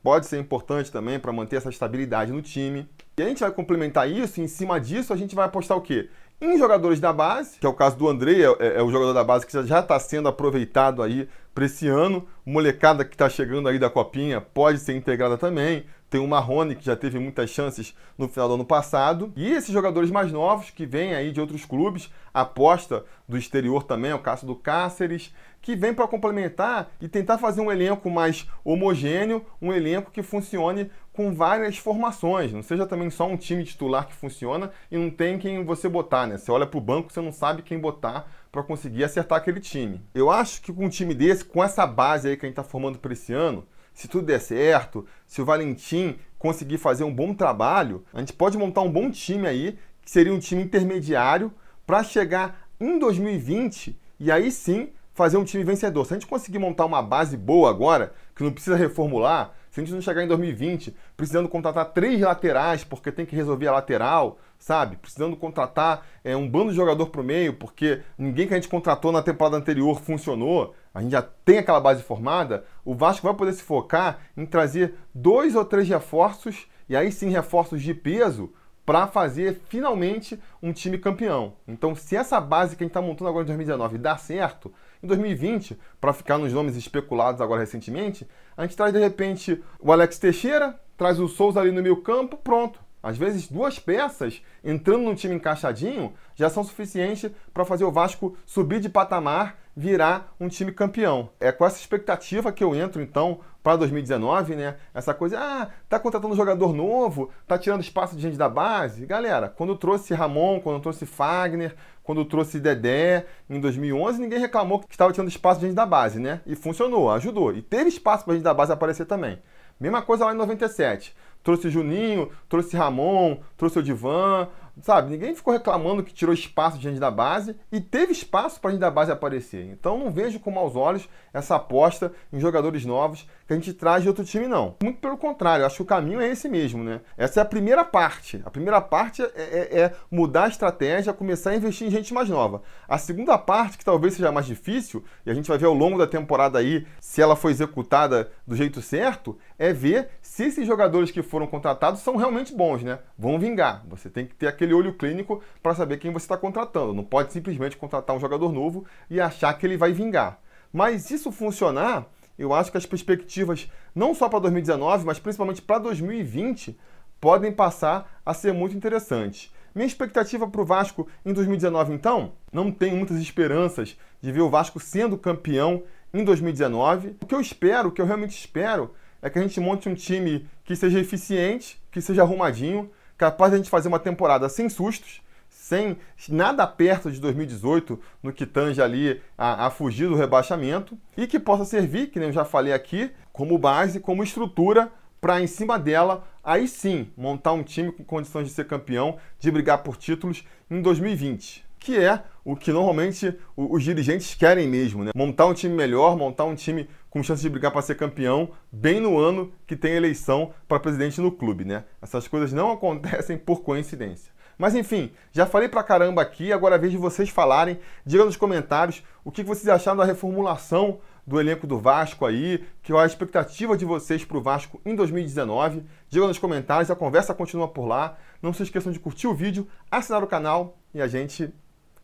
Pode 0.02 0.28
ser 0.28 0.40
importante 0.40 0.92
também 0.92 1.20
para 1.20 1.34
manter 1.34 1.58
essa 1.58 1.70
estabilidade 1.70 2.32
no 2.32 2.42
time. 2.42 2.88
E 3.18 3.22
a 3.22 3.28
gente 3.28 3.42
vai 3.42 3.52
complementar 3.52 4.10
isso, 4.10 4.40
e 4.40 4.44
em 4.44 4.48
cima 4.48 4.80
disso 4.80 5.12
a 5.12 5.18
gente 5.18 5.36
vai 5.36 5.46
apostar 5.46 5.78
o 5.78 5.82
quê? 5.82 6.10
Em 6.42 6.58
jogadores 6.58 7.02
da 7.02 7.12
base, 7.12 7.60
que 7.60 7.66
é 7.66 7.70
o 7.70 7.74
caso 7.74 7.98
do 7.98 8.08
André, 8.08 8.44
é, 8.60 8.78
é 8.78 8.82
o 8.82 8.90
jogador 8.90 9.12
da 9.12 9.26
base 9.26 9.46
que 9.46 9.52
já 9.68 9.80
está 9.82 10.00
sendo 10.00 10.30
aproveitado 10.30 11.04
aí 11.04 11.28
para 11.54 11.66
esse 11.66 11.86
ano. 11.90 12.26
Molecada 12.46 13.04
que 13.04 13.14
está 13.14 13.30
chegando 13.30 13.68
aí 13.68 13.78
da 13.78 13.90
Copinha 13.90 14.40
pode 14.40 14.80
ser 14.80 14.96
integrada 14.96 15.38
também. 15.38 15.86
Tem 16.10 16.20
o 16.20 16.28
Marrone, 16.28 16.76
que 16.76 16.86
já 16.86 16.96
teve 16.96 17.20
muitas 17.20 17.50
chances 17.50 17.96
no 18.18 18.28
final 18.28 18.48
do 18.48 18.54
ano 18.56 18.66
passado. 18.66 19.32
E 19.36 19.52
esses 19.52 19.72
jogadores 19.72 20.10
mais 20.10 20.32
novos, 20.32 20.70
que 20.70 20.86
vêm 20.86 21.14
aí 21.14 21.32
de 21.32 21.40
outros 21.40 21.66
clubes, 21.66 22.12
aposta 22.34 23.06
do 23.28 23.38
exterior 23.38 23.84
também, 23.84 24.12
o 24.14 24.20
caso 24.20 24.46
do 24.46 24.56
Cáceres, 24.56 25.34
que 25.62 25.76
vem 25.76 25.94
para 25.94 26.08
complementar 26.08 26.90
e 27.00 27.08
tentar 27.08 27.38
fazer 27.38 27.62
um 27.62 27.72
elenco 27.72 28.10
mais 28.10 28.48
homogêneo, 28.64 29.46
um 29.62 29.72
elenco 29.74 30.12
que 30.12 30.24
funcione 30.24 30.90
com 31.14 31.34
várias 31.34 31.78
formações, 31.78 32.54
não 32.54 32.64
seja 32.64 32.88
também 32.88 33.10
só 33.10 33.28
um 33.28 33.36
time 33.36 33.66
titular 33.66 34.08
que 34.08 34.14
funciona 34.14 34.72
e 34.90 34.98
não 34.98 35.10
tem 35.10 35.38
quem 35.38 35.66
você 35.66 35.90
botar, 35.90 36.26
né? 36.26 36.38
Você 36.38 36.50
olha 36.50 36.66
para 36.66 36.78
o 36.78 36.82
banco, 36.82 37.12
você 37.12 37.20
não 37.20 37.34
sabe 37.34 37.62
quem 37.62 37.78
botar 37.78 38.32
para 38.50 38.64
conseguir 38.64 39.04
acertar 39.04 39.38
aquele 39.38 39.60
time. 39.60 40.02
Eu 40.16 40.32
acho 40.32 40.62
que 40.62 40.72
com 40.72 40.86
um 40.86 40.90
time 40.90 41.14
desse, 41.14 41.44
com 41.44 41.62
essa 41.62 41.86
base 41.86 42.30
aí 42.30 42.38
que 42.38 42.46
a 42.46 42.48
gente 42.48 42.58
está 42.58 42.64
formando 42.64 42.98
para 42.98 43.12
esse 43.12 43.34
ano, 43.34 43.68
se 43.94 44.08
tudo 44.08 44.26
der 44.26 44.40
certo, 44.40 45.06
se 45.28 45.42
o 45.42 45.46
Valentim 45.46 46.18
conseguir 46.38 46.78
fazer 46.78 47.04
um 47.04 47.14
bom 47.14 47.34
trabalho, 47.34 48.04
a 48.14 48.20
gente 48.20 48.34
pode 48.34 48.58
montar 48.58 48.82
um 48.82 48.92
bom 48.92 49.12
time 49.12 49.48
aí, 49.48 49.78
que 50.02 50.10
seria 50.10 50.34
um 50.34 50.40
time 50.40 50.64
intermediário, 50.64 51.54
para 51.86 52.04
chegar 52.04 52.68
em 52.80 52.98
2020 52.98 54.00
e 54.20 54.32
aí 54.32 54.52
sim 54.52 54.90
fazer 55.14 55.38
um 55.38 55.44
time 55.44 55.64
vencedor. 55.64 56.06
Se 56.06 56.14
a 56.14 56.18
gente 56.18 56.28
conseguir 56.28 56.60
montar 56.60 56.86
uma 56.86 57.02
base 57.02 57.36
boa 57.36 57.70
agora, 57.70 58.14
que 58.36 58.44
não 58.44 58.52
precisa 58.52 58.78
reformular, 58.78 59.54
se 59.80 59.84
a 59.84 59.86
gente 59.86 59.96
não 59.96 60.02
chegar 60.02 60.24
em 60.24 60.28
2020 60.28 60.96
precisando 61.16 61.48
contratar 61.48 61.86
três 61.94 62.20
laterais 62.20 62.84
porque 62.84 63.12
tem 63.12 63.26
que 63.26 63.36
resolver 63.36 63.68
a 63.68 63.74
lateral, 63.74 64.38
sabe? 64.58 64.98
Precisando 64.98 65.36
contratar 65.38 66.06
é, 66.24 66.36
um 66.36 66.48
bando 66.48 66.72
de 66.72 66.76
jogador 66.76 67.08
para 67.08 67.22
o 67.22 67.24
meio 67.24 67.54
porque 67.54 68.02
ninguém 68.18 68.48
que 68.48 68.54
a 68.54 68.58
gente 68.58 68.70
contratou 68.70 69.12
na 69.12 69.22
temporada 69.22 69.58
anterior 69.58 70.00
funcionou, 70.02 70.76
a 70.94 71.02
gente 71.02 71.12
já 71.12 71.22
tem 71.22 71.60
aquela 71.60 71.80
base 71.80 72.04
formada, 72.04 72.66
o 72.84 72.94
Vasco 72.94 73.26
vai 73.26 73.36
poder 73.36 73.54
se 73.54 73.64
focar 73.64 74.20
em 74.36 74.46
trazer 74.46 74.96
dois 75.14 75.56
ou 75.56 75.64
três 75.64 75.88
reforços 75.88 76.68
e 76.88 76.96
aí 76.96 77.12
sim 77.12 77.30
reforços 77.30 77.82
de 77.82 77.94
peso 77.94 78.52
para 78.90 79.06
fazer 79.06 79.62
finalmente 79.70 80.40
um 80.64 80.74
time 80.74 80.98
campeão. 80.98 81.54
Então, 81.68 81.94
se 81.94 82.16
essa 82.16 82.42
base 82.42 82.76
que 82.76 82.84
a 82.84 82.86
gente 82.86 82.90
está 82.90 83.00
montando 83.00 83.30
agora 83.30 83.44
em 83.44 83.46
2019 83.46 84.00
dá 84.00 84.18
certo, 84.18 84.74
em 85.02 85.08
2020, 85.08 85.78
para 86.00 86.14
ficar 86.14 86.38
nos 86.38 86.52
nomes 86.52 86.76
especulados 86.76 87.42
agora 87.42 87.62
recentemente, 87.62 88.28
a 88.56 88.64
gente 88.64 88.76
traz 88.76 88.94
de 88.94 89.00
repente 89.00 89.64
o 89.80 89.92
Alex 89.92 90.20
Teixeira, 90.20 90.80
traz 90.98 91.20
o 91.20 91.28
Souza 91.28 91.60
ali 91.60 91.72
no 91.72 91.82
meio 91.82 92.02
campo, 92.02 92.38
pronto. 92.38 92.80
Às 93.02 93.18
vezes, 93.18 93.48
duas 93.48 93.80
peças 93.80 94.42
entrando 94.62 95.04
num 95.04 95.16
time 95.16 95.36
encaixadinho 95.36 96.14
já 96.36 96.50
são 96.50 96.66
suficientes 96.66 97.32
para 97.54 97.64
fazer 97.64 97.86
o 97.86 97.92
Vasco 97.92 98.36
subir 98.46 98.82
de 98.82 98.90
patamar, 98.90 99.58
virar 99.80 100.36
um 100.38 100.50
time 100.50 100.74
campeão. 100.74 101.30
É 101.40 101.54
com 101.54 101.66
essa 101.66 101.80
expectativa 101.80 102.52
que 102.52 102.62
eu 102.62 102.76
entro, 102.76 103.02
então, 103.02 103.40
para 103.64 103.78
2019, 103.78 104.54
né? 104.58 104.76
Essa 104.94 105.14
coisa, 105.14 105.40
ah, 105.40 105.70
tá 105.88 105.98
contratando 105.98 106.34
um 106.34 106.38
jogador 106.38 106.74
novo, 106.74 107.30
tá 107.48 107.58
tirando 107.58 107.80
espaço 107.80 108.14
de 108.14 108.22
gente 108.22 108.38
da 108.38 108.50
base. 108.50 109.06
Galera, 109.06 109.48
quando 109.48 109.78
trouxe 109.78 110.14
Ramon, 110.14 110.60
quando 110.60 110.82
trouxe 110.82 111.06
Fagner, 111.06 111.74
quando 112.04 112.26
trouxe 112.26 112.60
Dedé 112.60 113.26
em 113.50 113.62
2011, 113.62 114.20
ninguém 114.20 114.40
reclamou 114.40 114.80
que 114.80 114.92
estava 114.92 115.14
tirando 115.14 115.30
espaço 115.30 115.62
de 115.62 115.68
gente 115.68 115.76
da 115.76 115.86
base, 115.86 116.20
né? 116.20 116.42
E 116.46 116.58
funcionou, 116.58 117.10
ajudou. 117.12 117.54
E 117.56 117.62
teve 117.62 117.88
espaço 117.88 118.26
para 118.26 118.34
gente 118.34 118.44
da 118.44 118.54
base 118.54 118.74
aparecer 118.74 119.06
também. 119.06 119.40
Mesma 119.80 120.02
coisa 120.02 120.26
lá 120.26 120.34
em 120.34 120.38
97 120.38 121.16
trouxe 121.44 121.70
Juninho, 121.70 122.30
trouxe 122.48 122.76
Ramon, 122.76 123.38
trouxe 123.58 123.80
o 123.80 123.84
Divan, 123.84 124.48
sabe? 124.82 125.12
Ninguém 125.12 125.36
ficou 125.36 125.54
reclamando 125.54 126.04
que 126.04 126.14
tirou 126.14 126.34
espaço 126.34 126.78
de 126.78 126.84
gente 126.84 127.00
da 127.00 127.12
base 127.12 127.56
e 127.72 127.80
teve 127.82 128.12
espaço 128.12 128.60
para 128.60 128.72
gente 128.72 128.80
da 128.80 128.92
base 128.92 129.12
aparecer. 129.12 129.66
Então 129.66 129.98
não 129.98 130.12
vejo 130.12 130.40
com 130.40 130.52
maus 130.52 130.76
olhos 130.76 131.08
essa 131.34 131.56
aposta 131.56 132.12
em 132.32 132.40
jogadores 132.40 132.86
novos 132.86 133.28
que 133.50 133.54
a 133.54 133.56
gente 133.56 133.74
traz 133.74 134.04
de 134.04 134.08
outro 134.08 134.24
time, 134.24 134.48
não. 134.48 134.76
Muito 134.84 135.00
pelo 135.00 135.18
contrário, 135.18 135.66
acho 135.66 135.78
que 135.78 135.82
o 135.82 135.86
caminho 135.86 136.22
é 136.22 136.28
esse 136.28 136.48
mesmo, 136.48 136.84
né? 136.84 137.02
Essa 137.18 137.40
é 137.40 137.42
a 137.42 137.46
primeira 137.46 137.84
parte. 137.84 138.40
A 138.46 138.52
primeira 138.52 138.80
parte 138.80 139.24
é, 139.24 139.28
é, 139.36 139.80
é 139.80 139.94
mudar 140.12 140.44
a 140.44 140.48
estratégia, 140.50 141.12
começar 141.14 141.50
a 141.50 141.56
investir 141.56 141.88
em 141.88 141.90
gente 141.90 142.14
mais 142.14 142.30
nova. 142.30 142.62
A 142.88 143.00
segunda 143.00 143.40
parte, 143.40 143.80
que 143.80 143.84
talvez 143.84 144.14
seja 144.14 144.32
mais 144.32 144.46
difícil, 144.46 145.04
e 145.26 145.32
a 145.32 145.34
gente 145.34 145.48
vai 145.48 145.58
ver 145.58 145.66
ao 145.66 145.74
longo 145.74 145.98
da 145.98 146.06
temporada 146.06 146.60
aí 146.60 146.86
se 147.02 147.24
ela 147.24 147.36
foi 147.36 147.52
executada 147.52 148.30
do 148.46 148.56
jeito 148.56 148.84
certo, 148.84 149.36
é 149.58 149.74
ver 149.74 150.10
se 150.22 150.44
esses 150.44 150.68
jogadores 150.68 151.10
que 151.10 151.24
foram 151.24 151.48
contratados 151.48 152.02
são 152.02 152.18
realmente 152.18 152.54
bons, 152.56 152.84
né? 152.84 153.00
Vão 153.18 153.40
vingar. 153.40 153.84
Você 153.88 154.12
tem 154.12 154.28
que 154.28 154.36
ter 154.36 154.46
aquele 154.46 154.76
olho 154.76 154.94
clínico 154.94 155.42
para 155.64 155.74
saber 155.74 155.98
quem 155.98 156.14
você 156.14 156.26
está 156.26 156.38
contratando. 156.38 156.94
Não 156.94 157.04
pode 157.04 157.34
simplesmente 157.34 157.78
contratar 157.78 158.16
um 158.16 158.20
jogador 158.20 158.54
novo 158.54 158.86
e 159.10 159.20
achar 159.20 159.52
que 159.58 159.66
ele 159.66 159.76
vai 159.76 159.92
vingar. 159.92 160.40
Mas 160.72 161.10
isso 161.10 161.32
funcionar, 161.32 162.06
eu 162.40 162.54
acho 162.54 162.72
que 162.72 162.78
as 162.78 162.86
perspectivas, 162.86 163.70
não 163.94 164.16
só 164.16 164.30
para 164.30 164.40
2019, 164.40 165.06
mas 165.06 165.20
principalmente 165.20 165.62
para 165.62 165.78
2020, 165.80 166.80
podem 167.20 167.52
passar 167.52 168.22
a 168.26 168.34
ser 168.34 168.54
muito 168.54 168.76
interessantes. 168.76 169.54
Minha 169.76 169.86
expectativa 169.86 170.48
para 170.48 170.62
o 170.62 170.66
Vasco 170.66 171.08
em 171.26 171.34
2019, 171.34 171.94
então, 171.94 172.32
não 172.52 172.72
tenho 172.72 172.96
muitas 172.96 173.18
esperanças 173.18 173.98
de 174.22 174.32
ver 174.32 174.42
o 174.42 174.50
Vasco 174.50 174.80
sendo 174.80 175.18
campeão 175.18 175.84
em 176.14 176.24
2019. 176.24 177.18
O 177.22 177.26
que 177.26 177.36
eu 177.36 177.42
espero, 177.42 177.90
o 177.90 177.92
que 177.92 178.02
eu 178.02 178.06
realmente 178.06 178.38
espero, 178.38 178.94
é 179.22 179.30
que 179.30 179.38
a 179.38 179.42
gente 179.42 179.60
monte 179.60 179.90
um 179.90 179.94
time 179.94 180.48
que 180.64 180.76
seja 180.76 181.00
eficiente, 181.00 181.80
que 181.92 182.02
seja 182.02 182.22
arrumadinho, 182.22 182.90
capaz 183.18 183.52
de 183.52 183.56
a 183.56 183.58
gente 183.58 183.70
fazer 183.70 183.90
uma 183.90 184.00
temporada 184.00 184.48
sem 184.48 184.70
sustos, 184.70 185.22
sem 185.70 185.98
nada 186.28 186.66
perto 186.66 187.12
de 187.12 187.20
2018 187.20 188.00
no 188.24 188.34
que 188.34 188.48
tange 188.48 188.82
ali 188.82 189.22
a, 189.38 189.68
a, 189.68 189.70
fugir 189.70 190.10
do 190.10 190.16
rebaixamento 190.16 190.98
e 191.16 191.28
que 191.28 191.40
possa 191.40 191.64
servir, 191.64 192.08
que 192.08 192.18
nem 192.18 192.30
eu 192.30 192.34
já 192.34 192.44
falei 192.44 192.74
aqui, 192.74 193.12
como 193.32 193.56
base, 193.56 194.00
como 194.00 194.24
estrutura 194.24 194.92
para 195.22 195.40
em 195.40 195.46
cima 195.46 195.78
dela, 195.78 196.28
aí 196.44 196.68
sim, 196.68 197.12
montar 197.16 197.54
um 197.54 197.62
time 197.62 197.92
com 197.92 198.04
condições 198.04 198.48
de 198.48 198.54
ser 198.54 198.66
campeão, 198.66 199.18
de 199.38 199.52
brigar 199.52 199.84
por 199.84 199.96
títulos 199.96 200.44
em 200.72 200.82
2020 200.82 201.70
que 201.82 201.98
é 201.98 202.22
o 202.44 202.58
que 202.58 202.74
normalmente 202.74 203.34
os 203.56 203.84
dirigentes 203.84 204.36
querem 204.36 204.68
mesmo, 204.68 205.06
né? 205.06 205.12
Montar 205.16 205.46
um 205.46 205.54
time 205.54 205.74
melhor, 205.74 206.18
montar 206.18 206.44
um 206.44 206.54
time 206.54 206.90
com 207.10 207.24
chance 207.24 207.42
de 207.42 207.50
brigar 207.50 207.72
para 207.72 207.82
ser 207.82 207.96
campeão, 207.96 208.50
bem 208.70 209.00
no 209.00 209.18
ano 209.18 209.54
que 209.66 209.78
tem 209.78 209.94
eleição 209.94 210.54
para 210.68 210.78
presidente 210.78 211.22
no 211.22 211.32
clube, 211.32 211.64
né? 211.64 211.86
Essas 212.02 212.28
coisas 212.28 212.52
não 212.52 212.70
acontecem 212.74 213.38
por 213.38 213.62
coincidência. 213.62 214.34
Mas 214.60 214.76
enfim, 214.76 215.10
já 215.32 215.46
falei 215.46 215.70
pra 215.70 215.82
caramba 215.82 216.22
aqui, 216.22 216.52
agora 216.52 216.76
é 216.76 216.78
vez 216.78 216.92
de 216.92 216.98
vocês 216.98 217.30
falarem. 217.30 217.80
Diga 218.06 218.26
nos 218.26 218.36
comentários 218.36 219.02
o 219.24 219.32
que 219.32 219.42
vocês 219.42 219.70
acharam 219.70 219.98
da 219.98 220.04
reformulação 220.04 221.00
do 221.26 221.40
elenco 221.40 221.66
do 221.66 221.80
Vasco 221.80 222.26
aí, 222.26 222.66
que 222.84 222.92
é 222.92 222.98
a 222.98 223.06
expectativa 223.06 223.78
de 223.78 223.86
vocês 223.86 224.26
para 224.26 224.38
o 224.38 224.42
Vasco 224.42 224.82
em 224.86 224.96
2019. 224.96 225.86
Diga 226.10 226.28
nos 226.28 226.38
comentários, 226.38 226.92
a 226.92 226.96
conversa 226.96 227.34
continua 227.34 227.70
por 227.70 227.86
lá. 227.86 228.18
Não 228.42 228.52
se 228.52 228.64
esqueçam 228.64 228.92
de 228.92 229.00
curtir 229.00 229.28
o 229.28 229.34
vídeo, 229.34 229.66
assinar 229.90 230.22
o 230.22 230.28
canal 230.28 230.78
e 230.94 231.02
a 231.02 231.08
gente 231.08 231.54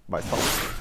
vai 0.07 0.21
falar. 0.21 0.74